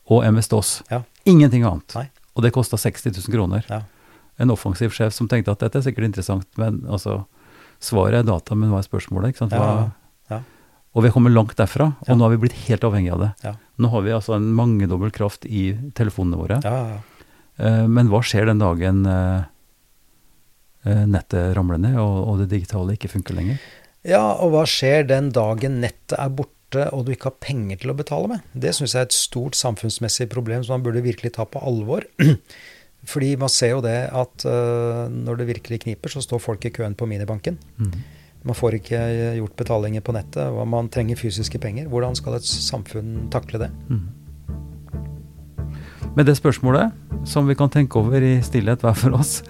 [0.08, 0.80] og MS-DOS.
[0.90, 1.04] Ja.
[1.28, 2.00] Ingenting annet.
[2.00, 2.08] Nei.
[2.40, 3.68] Og det kosta 60 000 kroner.
[3.68, 3.84] Ja
[4.40, 7.24] en offensiv sjef som tenkte at dette er sikkert interessant, men altså
[7.80, 9.32] Svaret er data, men hva er spørsmålet?
[9.32, 9.54] ikke sant?
[9.56, 10.40] Hva, ja, ja.
[10.92, 12.18] Og vi har kommet langt derfra, og ja.
[12.18, 13.54] nå har vi blitt helt avhengig av det.
[13.80, 16.58] Nå har vi altså en mangedobbel kraft i telefonene våre.
[17.56, 19.48] Uh, men hva skjer den dagen uh,
[20.84, 23.62] nettet ramler ned, og, og, det digitale ikke funker lenger?
[24.08, 27.94] Ja, og hva skjer den dagen nettet er borte, og du ikke har penger til
[27.94, 28.52] å betale med?
[28.52, 32.04] Det syns jeg er et stort samfunnsmessig problem som man burde virkelig ta på alvor.
[33.08, 36.74] Fordi man ser jo det at uh, når det virkelig kniper, så står folk i
[36.76, 37.60] køen på minibanken.
[37.80, 37.94] Mm.
[38.48, 39.00] Man får ikke
[39.36, 41.90] gjort betalinger på nettet, og man trenger fysiske penger.
[41.92, 43.70] Hvordan skal et samfunn takle det?
[43.90, 44.08] Mm.
[46.16, 46.96] Med det spørsmålet,
[47.28, 49.42] som vi kan tenke over i stillhet hver for oss,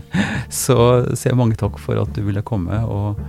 [0.64, 0.78] så
[1.12, 3.20] sier jeg mange takk for at du ville komme og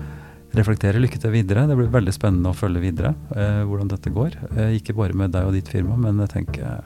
[0.58, 1.02] reflektere.
[1.02, 1.68] Lykke til videre.
[1.70, 4.40] Det blir veldig spennende å følge videre eh, hvordan dette går.
[4.56, 6.82] Eh, ikke bare med deg og ditt firma, men jeg tenker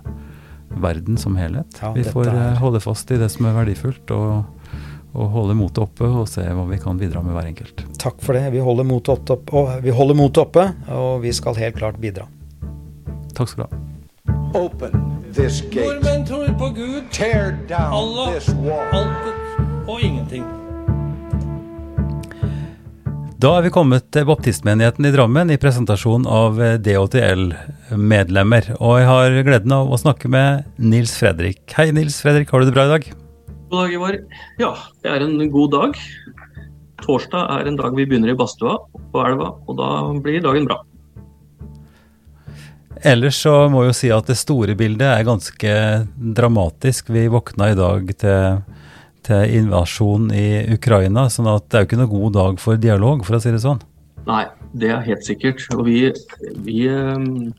[0.82, 1.80] verden som helhet.
[1.82, 2.42] Ja, vi får er...
[2.52, 4.44] Eh, holde fast i det som er verdifullt, og,
[5.14, 7.86] og, holde motet oppe og se hva vi kan bidra med hver enkelt.
[8.02, 8.48] Takk for det.
[8.56, 12.28] Vi holder motet oppe, og, vi mot oppe, og vi skal helt klart bidra.
[13.34, 13.82] Takk skal du ha.
[14.54, 15.86] Open this gate.
[15.86, 18.86] Nordmenn tror på Gud, Tear down Allah, this wall.
[18.94, 20.63] alt og ingenting.
[23.44, 28.70] Da er vi kommet til baptistmenigheten i Drammen i presentasjon av DHTL-medlemmer.
[28.78, 31.60] Og jeg har gleden av å snakke med Nils Fredrik.
[31.76, 33.10] Hei Nils Fredrik, har du det bra i dag?
[33.68, 34.16] God dag, Ivar.
[34.62, 34.70] Ja,
[35.04, 36.00] det er en god dag.
[37.04, 38.78] Torsdag er en dag vi begynner i badstua
[39.12, 39.90] på elva, og da
[40.24, 40.80] blir dagen bra.
[43.04, 45.76] Ellers så må jeg jo si at det store bildet er ganske
[46.40, 47.12] dramatisk.
[47.12, 48.64] Vi våkna i dag til
[49.28, 51.30] til invasjon i Ukraina.
[51.30, 53.64] sånn at det er jo ikke noen god dag for dialog, for å si det
[53.64, 53.82] sånn.
[54.28, 55.64] Nei, det er helt sikkert.
[55.76, 56.12] Og vi,
[56.66, 57.54] vi, ehm,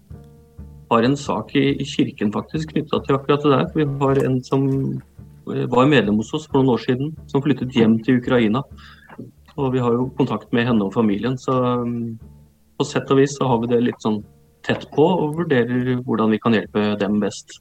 [0.91, 3.67] har en sak i, i kirken faktisk knytta til akkurat det der.
[3.75, 4.69] Vi har en som
[5.53, 8.65] eh, var medlem hos oss for noen år siden, som flyttet hjem til Ukraina.
[9.57, 11.55] Og vi har jo kontakt med henne og familien, så
[11.85, 12.17] um,
[12.75, 14.19] på sett og vis så har vi det litt sånn
[14.67, 17.61] tett på og vurderer hvordan vi kan hjelpe dem best.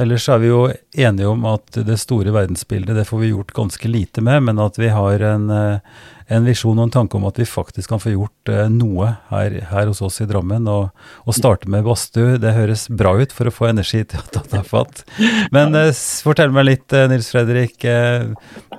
[0.00, 0.62] Ellers er vi jo
[0.96, 4.78] enige om at det store verdensbildet det får vi gjort ganske lite med, men at
[4.80, 5.98] vi har en, eh,
[6.32, 9.58] en visjon og en tanke om at vi faktisk kan få gjort eh, noe her,
[9.68, 10.68] her hos oss i Drammen.
[10.70, 10.88] Og,
[11.26, 14.62] og, starte med badstue, det høres bra ut for å få energi til å ta
[14.64, 15.04] fatt.
[15.52, 15.92] Men eh,
[16.24, 17.84] fortell meg litt, Nils Fredrik.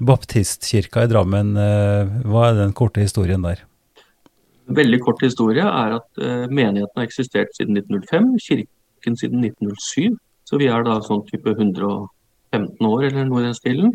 [0.02, 1.54] Baptistkirka i Drammen,
[2.26, 3.62] hva er den korte historien der?
[4.74, 10.16] Veldig kort historie er at menigheten har eksistert siden 1905, kirken siden 1907.
[10.44, 13.94] Så vi er da sånn type 115 år eller noe i den stilen.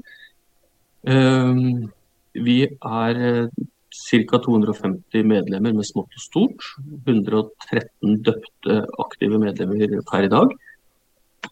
[1.08, 1.88] Ehm,
[2.34, 3.50] vi er
[3.98, 4.38] ca.
[4.44, 6.66] 250 medlemmer med smått og stort.
[7.06, 10.54] 113 døpte aktive medlemmer per i dag.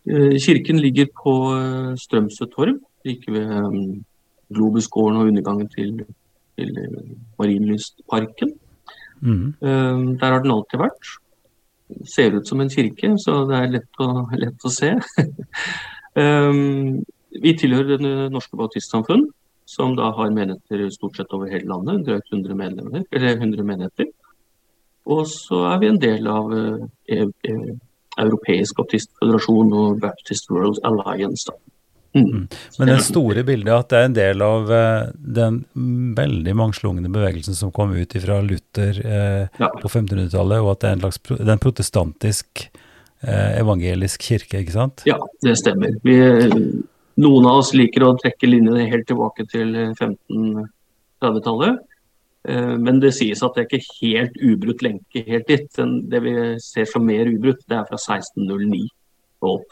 [0.07, 4.05] Eh, kirken ligger på eh, Strømsø torv, like ved ehm,
[4.55, 6.05] Globusgården og undergangen til,
[6.59, 8.53] til eh, Marienlystparken.
[9.21, 9.55] Mm.
[9.63, 11.17] Ehm, der har den alltid vært
[12.05, 14.93] ser ut som en kirke, så det er lett å, lett å se.
[16.23, 17.03] um,
[17.37, 19.27] vi tilhører Det norske baptistsamfunn,
[19.67, 22.05] som da har menigheter stort sett over hele landet.
[22.07, 24.11] Drøyt 100 medlemmer, eller 100 menigheter.
[25.07, 27.57] Og så er vi en del av uh, e e
[28.17, 31.45] Europeisk baptistføderasjon og Baptist World Alliance.
[31.51, 31.76] da.
[32.17, 32.31] Mm.
[32.33, 32.49] mm.
[32.79, 35.05] Men det store bildet er at det er en del av uh,
[35.39, 35.61] den
[36.17, 39.69] veldig mangslungne bevegelsen som kom ut fra Luther eh, ja.
[39.81, 42.49] på 1500-tallet, og at det er en slags det er en protestantisk
[43.21, 45.03] eh, evangelisk kirke, ikke sant?
[45.09, 45.91] Ja, det stemmer.
[46.07, 46.17] Vi,
[47.21, 51.75] noen av oss liker å trekke linjene helt tilbake til 1530-tallet.
[52.47, 55.67] Men det sies at det er ikke helt ubrutt lenke helt dit.
[56.13, 58.87] Det vi ser som mer ubrutt, det er fra 1609
[59.43, 59.71] og opp.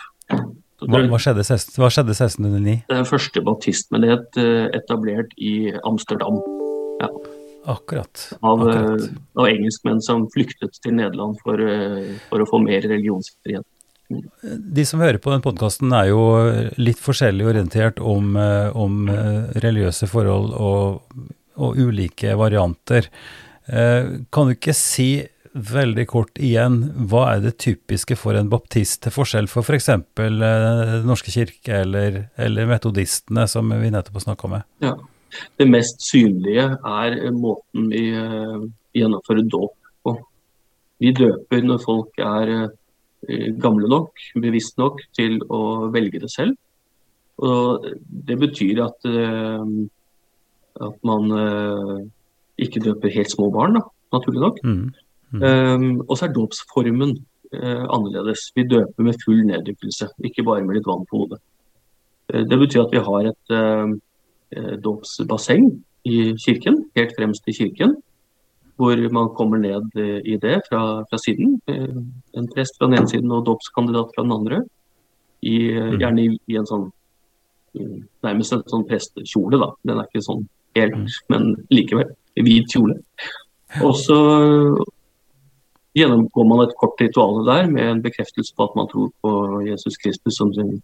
[0.89, 1.45] Hva, hva, skjedde,
[1.79, 2.75] hva skjedde 1609?
[2.91, 5.55] Det er første baptistmenighet eh, etablert i
[5.87, 6.41] Amsterdam.
[7.01, 7.11] Ja.
[7.75, 8.27] Akkurat.
[8.41, 9.07] Av, eh, Akkurat.
[9.41, 13.65] av engelskmenn som flyktet til Nederland for, eh, for å få mer religionsfrihet.
[14.45, 16.25] De som hører på den podkasten er jo
[16.77, 19.09] litt forskjellig orientert om, om
[19.65, 21.23] religiøse forhold og,
[21.57, 23.09] og, ulike varianter.
[23.65, 25.25] Kan du ikke si
[25.55, 26.81] veldig kort igjen,
[27.11, 29.91] hva er det typiske for en baptist, til forskjell for f.eks.
[30.19, 34.69] For Den norske kirke eller, eller, metodistene, som vi nettopp har snakka med?
[34.85, 34.95] Ja.
[35.59, 39.75] Det mest synlige er måten vi uh, gjennomfører dåp
[40.07, 40.13] på.
[41.03, 46.55] Vi døper når folk er uh, gamle nok, bevisst nok til å velge det selv.
[47.43, 49.07] Og det betyr at,
[50.87, 51.33] at man
[52.63, 53.83] ikke døper helt små barn, da,
[54.15, 54.61] naturlig nok.
[54.63, 54.85] Mm.
[55.43, 57.17] Um, og så er dåpsformen
[57.57, 58.51] uh, annerledes.
[58.55, 61.41] Vi døper med full neddykkelse, ikke bare med litt vann på hodet.
[62.33, 63.95] Uh, det betyr at vi har et uh,
[64.85, 65.71] dåpsbasseng
[66.07, 67.97] i kirken, helt fremst i kirken.
[68.77, 69.95] Hvor man kommer ned
[70.27, 71.61] i det fra, fra siden.
[71.71, 74.59] En prest fra den ene siden og dåpskandidat fra den andre.
[75.47, 76.01] I, mm.
[76.01, 76.89] gjerne i, i, en sånn
[78.27, 79.69] nærmest en sånn prestekjole, da.
[79.87, 80.43] Den er ikke sånn
[80.75, 81.07] helt, mm.
[81.31, 82.11] men likevel.
[82.35, 82.99] Hvit kjole.
[83.87, 84.19] Og så
[85.95, 89.99] gjennomgår man et kort ritual der med en bekreftelse på at man tror på Jesus
[90.03, 90.77] Kristus som sin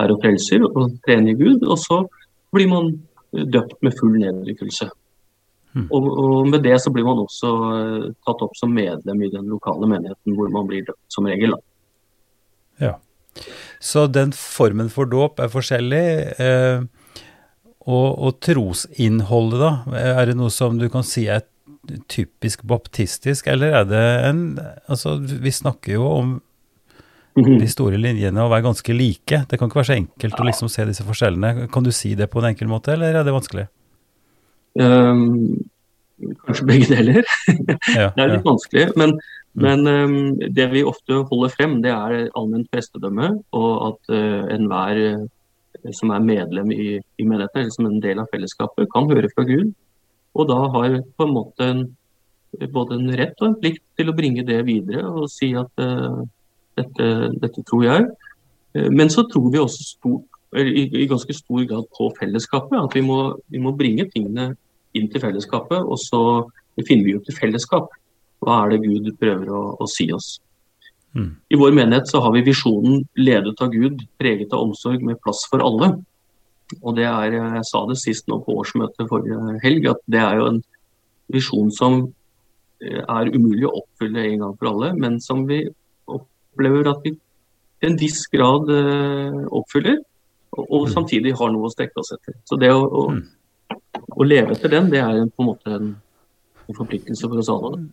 [0.00, 1.64] herre og frelser og trener Gud.
[1.64, 2.02] Og så
[2.54, 2.92] blir man
[3.32, 4.90] døpt med full nedrykkelse.
[5.76, 5.86] Mm.
[5.92, 9.48] Og, og, med det så blir man også uh, tatt opp som medlem i den
[9.52, 11.56] lokale menigheten hvor man blir døpt som regel.
[12.80, 12.96] Ja.
[13.80, 16.06] Så den formen for dåp er forskjellig.
[16.40, 16.86] Eh,
[17.86, 20.00] og, og, trosinnholdet, da?
[20.00, 21.44] Er det noe som du kan si er
[22.10, 24.42] typisk baptistisk, eller er det en
[24.88, 26.34] Altså, vi snakker jo om
[27.36, 27.58] mhm.
[27.60, 29.44] de store linjene å være ganske like.
[29.48, 31.68] Det kan ikke være så enkelt å liksom se disse forskjellene.
[31.72, 33.68] Kan du si det på en enkel måte, eller er det vanskelig?
[34.76, 35.64] Um,
[36.46, 37.24] kanskje begge deler.
[37.94, 38.50] Ja, det er litt ja.
[38.50, 38.86] vanskelig.
[39.00, 39.16] Men,
[39.56, 39.64] mm.
[39.66, 40.20] men um,
[40.58, 45.24] det vi ofte holder frem, det er allment prestedømme, og at uh, enhver uh,
[45.94, 49.44] som er medlem i, i menigheten, eller som en del av fellesskapet, kan høre fra
[49.48, 49.74] Gud
[50.36, 51.82] og da har på en måte en,
[52.72, 56.22] både en rett og en plikt til å bringe det videre og si at uh,
[56.78, 57.10] dette,
[57.40, 58.06] dette, tror jeg.
[58.76, 62.78] Uh, men så tror vi også stort, i, i, ganske stor grad på fellesskapet.
[62.78, 63.20] At vi må,
[63.52, 64.52] vi må, bringe tingene
[64.96, 66.22] inn til fellesskapet, og så
[66.86, 67.90] finner vi ut i fellesskap.
[68.44, 70.36] Hva er det Gud prøver å, å si oss?
[71.16, 71.32] Mm.
[71.48, 75.46] I vår menighet så har vi visjonen 'ledet av Gud, preget av omsorg, med plass
[75.50, 75.96] for alle'.
[76.82, 80.40] Og det er, Jeg sa det sist nå på årsmøtet forrige helg, at det er
[80.40, 80.62] jo en
[81.32, 82.00] visjon som
[82.82, 85.62] eh, er umulig å oppfylle en gang for alle, men som vi
[86.10, 87.14] opplever at vi
[87.76, 89.98] til en viss grad uh, oppfyller,
[90.56, 90.92] og, og mm.
[90.94, 92.38] samtidig har noe å strekke oss etter.
[92.48, 93.76] Så det å, å, mm.
[94.16, 95.90] å leve etter den, det er på en måte en,
[96.64, 97.84] en forpliktelse for oss alle.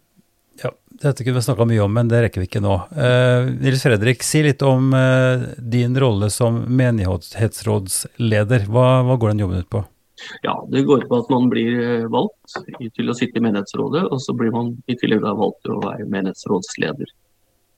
[0.62, 0.72] Ja,
[1.02, 2.76] Dette kunne vi snakka mye om, men det rekker vi ikke nå.
[2.94, 8.68] Uh, Nils Fredrik, si litt om uh, din rolle som menighetsrådsleder.
[8.70, 9.82] Hva, hva, går den jobben ut på?
[10.46, 14.22] Ja, Det går på at man blir eh, valgt til å sitte i menighetsrådet, og
[14.24, 17.10] så blir man i tillegg valgt til å være menighetsrådsleder.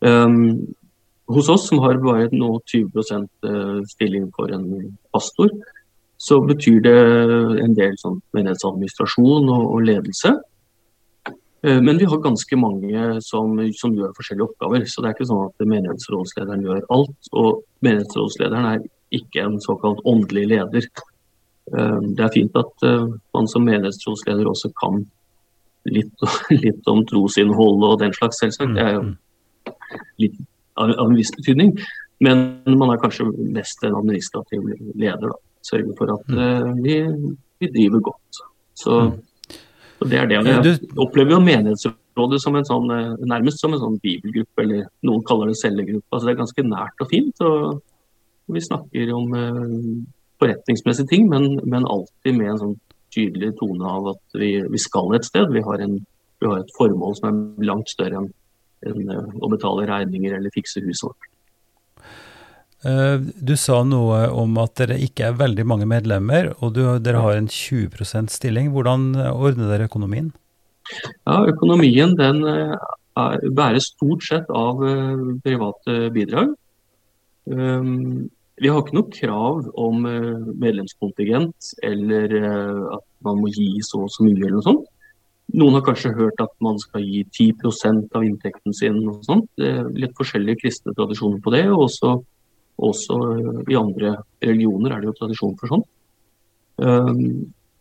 [0.06, 0.76] Um,
[1.32, 3.48] hos oss, som har bare nå 20%
[3.90, 4.68] stilling for en
[5.16, 5.50] pastor,
[6.22, 7.00] så betyr det
[7.64, 10.36] en del sånn menighetsadministrasjon og, og ledelse.
[11.66, 14.86] Eh, men vi har ganske mange som, som, gjør forskjellige oppgaver.
[14.90, 17.30] Så det er ikke sånn at menighetsrådslederen gjør alt.
[17.34, 20.90] Og menighetsrådslederen er ikke en såkalt åndelig leder.
[21.74, 23.08] Eh, det er fint at eh,
[23.38, 25.02] man som menighetsrådsleder også kan
[25.90, 26.28] litt,
[26.66, 28.76] litt om trosinnhold og den slags, selvsagt.
[28.78, 30.10] Det er jo mm, mm.
[30.26, 30.42] litt
[30.76, 31.74] av, av en viss betydning.
[32.24, 32.46] Men
[32.78, 35.32] man er kanskje mest en administrativ leder.
[35.32, 35.40] da.
[35.66, 36.84] Sørge for at mm.
[36.86, 37.00] vi,
[37.64, 38.46] vi driver godt.
[38.78, 39.00] Så
[40.00, 40.40] så det er det.
[40.44, 45.24] Jeg opplever jo menighetsrådet som en sånn, eh, nærmest som en sånn bibelgruppe, eller noen
[45.28, 46.08] kaller det cellegruppe.
[46.12, 47.42] Altså det er ganske nært og fint.
[47.42, 47.82] og
[48.52, 50.02] Vi snakker om uh,
[50.42, 52.76] forretningsmessige ting, men, men, alltid med en sånn
[53.16, 55.48] tydelig tone av at vi, vi skal et sted.
[55.50, 55.96] Vi har, en,
[56.42, 58.30] vi har, et formål som er langt større enn
[58.86, 61.32] en, uh, å betale regninger eller fikse huset vårt.
[62.86, 67.24] Eh, du sa noe om at dere ikke er veldig mange medlemmer, og du, dere
[67.24, 68.70] har en 20% stilling.
[68.76, 70.30] Hvordan ordner dere økonomien?
[71.26, 72.76] Ja, Økonomien den eh,
[73.18, 74.84] er, bæres stort sett av
[75.46, 76.54] private bidrag.
[77.46, 78.28] Um,
[78.58, 82.32] vi har ikke noe krav om medlemskontingent eller
[82.96, 84.86] at man må gi så og så mye eller noe sånt.
[85.60, 89.02] Noen har kanskje hørt at man skal gi 10% av inntekten sin.
[89.10, 89.50] og sånt.
[89.60, 91.66] Det er litt forskjellige kristne tradisjoner på det.
[91.70, 92.16] og også
[92.78, 95.86] også eh, i andre religioner er det jo tradisjon for sånn.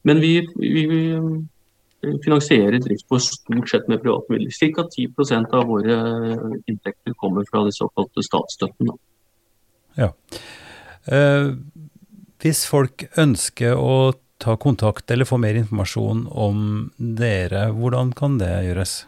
[0.04, 4.52] Men vi, vi, vi eh, finansierer drift på stort sett med private midler.
[4.76, 4.84] Ca.
[4.92, 5.96] 10 av våre
[6.70, 8.92] inntekter kommer fra de såkalte statsstøtten.
[9.96, 10.10] Ja.
[11.08, 11.54] Eh,
[12.44, 14.12] hvis folk ønsker å
[14.44, 16.62] ta kontakt eller få mer informasjon om
[16.98, 19.04] dere, hvordan kan det gjøres?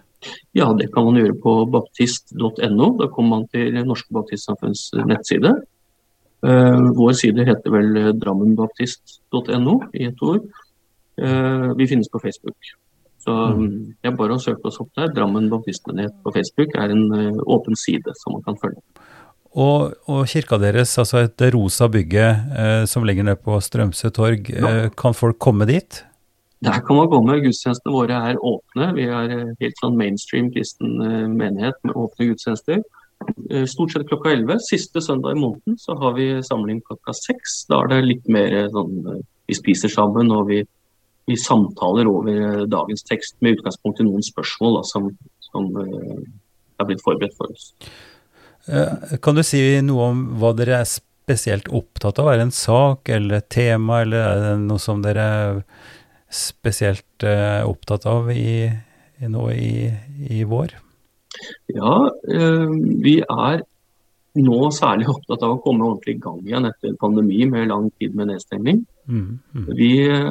[0.56, 2.86] Ja, Det kan man gjøre på baptist.no.
[2.96, 5.52] Da kommer man til Norske Baptistsamfunns nettside.
[6.44, 10.44] Uh, vår side heter vel eh, drammenbaptist.no i et ord.
[11.16, 12.74] Uh, vi finnes på Facebook.
[13.24, 15.10] Så um, det er bare å søke oss opp der.
[15.16, 17.08] Drammen baptistmenighet på Facebook er en
[17.42, 18.84] åpen side som man kan følge.
[19.56, 24.50] Og, og kirka deres, altså det rosa bygget eh, som ligger nede på Strømsø torg,
[24.52, 24.68] ja.
[24.68, 26.02] eh, kan folk komme dit?
[26.64, 27.38] Der kan man komme.
[27.40, 28.90] Gudstjenestene våre er åpne.
[28.96, 30.96] Vi er helt sånn mainstream kristen
[31.36, 32.82] menighet med åpne gudstjenester.
[33.50, 34.58] Eh, stort sett klokka 11.
[34.60, 37.66] Siste søndag i måneden så har vi samling klokka 6.
[37.70, 40.62] Da er det litt mer eh, sånn eh, Vi spiser sammen og vi,
[41.30, 45.04] vi samtaler over dagens tekst med utgangspunkt i noen spørsmål da, som,
[45.46, 47.68] som er blitt forberedt for oss.
[49.22, 52.32] Kan du si noe om hva dere er spesielt opptatt av?
[52.32, 55.62] Er det en sak eller et tema, eller er det noe som dere er
[56.26, 57.28] spesielt
[57.70, 58.66] opptatt av i
[59.30, 59.86] nå i,
[60.26, 60.74] i vår?
[61.74, 61.94] Ja,
[62.30, 62.74] eh,
[63.04, 63.62] vi er
[64.36, 68.16] nå særlig opptatt av å komme ordentlig i gang igjen etter pandemi med lang tid
[68.18, 68.84] med nedstengning.
[69.06, 69.66] Mm, mm.
[69.78, 70.30] Vi eh,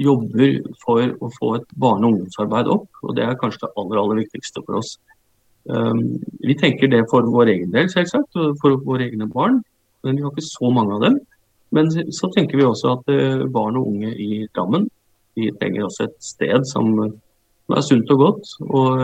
[0.00, 4.02] jobber for å få et barne- og ungdomsarbeid opp, og det er kanskje det aller,
[4.02, 4.94] aller viktigste for oss.
[5.68, 9.58] Um, vi tenker det for vår egen del, selvsagt, for våre egne barn.
[10.00, 11.18] Men vi har ikke så mange av dem.
[11.76, 13.10] Men så tenker vi også at
[13.52, 14.88] barn og unge i Drammen
[15.36, 16.92] de trenger også et sted som,
[17.70, 18.52] er sunt og godt.
[18.66, 19.02] Og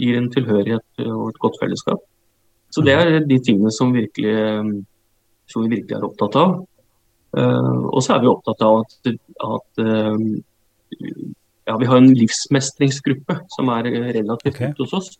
[0.00, 2.00] gir en tilhørighet og et godt fellesskap.
[2.70, 4.34] Så det er de tingene som, virkelig,
[5.50, 6.56] som vi virkelig er opptatt av.
[7.30, 9.10] Uh, og så er vi opptatt av at,
[9.46, 10.16] at uh,
[11.68, 14.72] ja, vi har en livsmestringsgruppe som er relativt okay.
[14.78, 15.12] hos oss.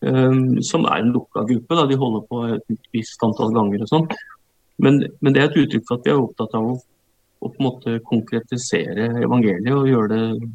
[0.00, 1.78] Um, som er en lukka gruppe.
[1.78, 1.86] Da.
[1.90, 4.10] De holder på et visst antall ganger og sånn.
[4.82, 7.56] Men, men, det er et uttrykk for at vi er opptatt av å, å på
[7.56, 10.50] en måte konkretisere evangeliet og gjøre det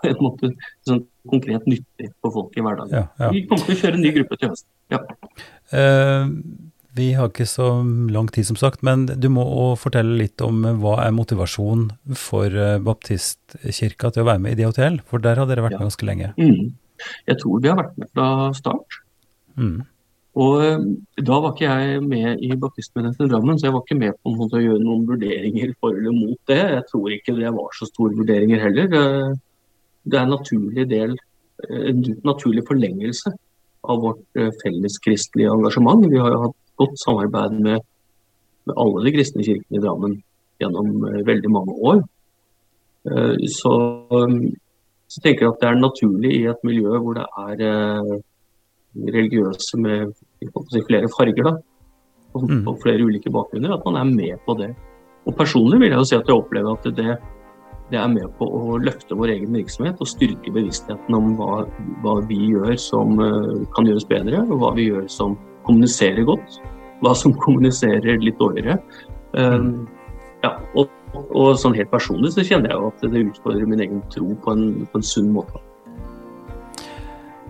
[0.00, 0.50] på en måte
[0.88, 2.96] sånn konkret nyttig for folk i hverdagen.
[2.96, 3.30] Ja, ja.
[3.34, 4.70] Vi kommer til å kjøre en ny gruppe til høsten.
[4.90, 5.00] Ja.
[5.70, 6.32] Uh,
[6.98, 7.68] vi har ikke så
[8.10, 9.44] lang tid, som sagt, men du må
[9.78, 14.98] fortelle litt om hva er motivasjonen for eh, Baptistkirka til å være med i DHTL?
[15.06, 16.32] For der har dere vært med ganske lenge.
[16.40, 16.74] Mm.
[17.30, 18.26] Jeg tror vi har vært med fra
[18.58, 18.98] start.
[19.54, 19.78] Mm.
[20.40, 24.18] Og da var ikke jeg med i Baptistmenigheten i Drammen, så jeg var ikke med
[24.22, 26.60] på å gjøre noen vurderinger for eller mot det.
[26.76, 29.34] Jeg tror ikke det var så store vurderinger heller.
[30.04, 31.16] Det er en naturlig del,
[31.68, 33.32] en naturlig forlengelse
[33.90, 36.06] av vårt felles felleskristelige engasjement.
[36.08, 37.84] Vi har jo hatt godt samarbeid med,
[38.68, 40.16] med alle de kristne kirkene i Drammen
[40.60, 42.02] gjennom uh, veldig mange år.
[43.48, 43.70] Så,
[45.08, 48.10] så tenker jeg at det er naturlig i et miljø hvor det er
[49.08, 50.12] religiøse med
[50.68, 51.54] si, flere farger, da,
[52.34, 52.62] og, mm.
[52.68, 54.70] og flere ulike bakgrunner, at man er med på det.
[55.26, 57.16] Og Personlig vil jeg jo si at jeg opplever at det,
[57.90, 61.64] det er med på å løfte vår egen virksomhet og styrke bevisstheten om hva,
[62.04, 65.34] hva vi gjør som uh, kan gjøres bedre, og hva vi gjør som
[65.66, 66.60] kommuniserer godt.
[67.02, 68.78] Hva som kommuniserer litt dårligere.
[69.34, 69.88] Um,
[70.44, 70.88] ja, og,
[71.26, 74.54] og, sånn helt personlig så kjenner jeg jo at det utfordrer min egen tro på
[74.54, 75.60] en, på en sunn måte.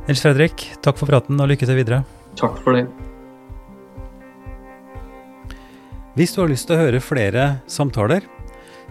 [0.09, 2.03] Nils Fredrik, takk for praten og lykke til videre.
[2.41, 2.89] Takk for det.
[6.19, 8.25] Hvis du har lyst til å høre flere samtaler,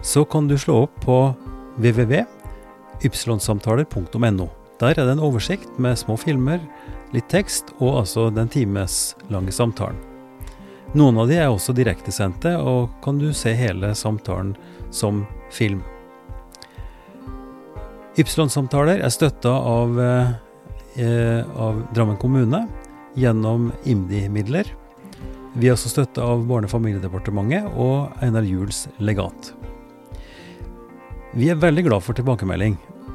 [0.02, 1.34] så kan du slå opp på
[1.80, 4.48] www.ypsilonsamtaler.no.
[4.80, 6.60] Der er det en oversikt med små filmer,
[7.12, 9.96] litt tekst og altså den timeslange samtalen.
[10.96, 14.56] Noen av de er også direktesendte, og kan du se hele samtalen
[14.90, 15.82] som film.
[18.18, 20.26] Ypsilon-samtaler er støtta av, eh,
[21.54, 22.68] av Drammen kommune
[23.14, 24.64] gjennom IMDi-midler.
[25.54, 29.54] Vi er også støtta av Barne- og familiedepartementet og Einar Juels legat.
[31.30, 32.72] Vi er veldig glad for tilbakemelding,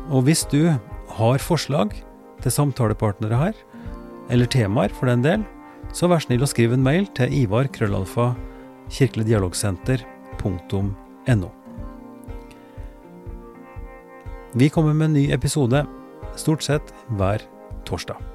[0.08, 0.72] og hvis du
[1.18, 1.92] har forslag
[2.40, 3.52] til samtalepartnere her,
[4.32, 5.44] eller temaer for den del,
[5.92, 8.36] så vær snill å skrive en mail til Ivar krøllalfa
[8.96, 11.50] kirkeligdialogsenter.no.
[14.56, 15.84] Vi kommer med en ny episode
[16.40, 17.44] stort sett hver
[17.84, 18.35] torsdag.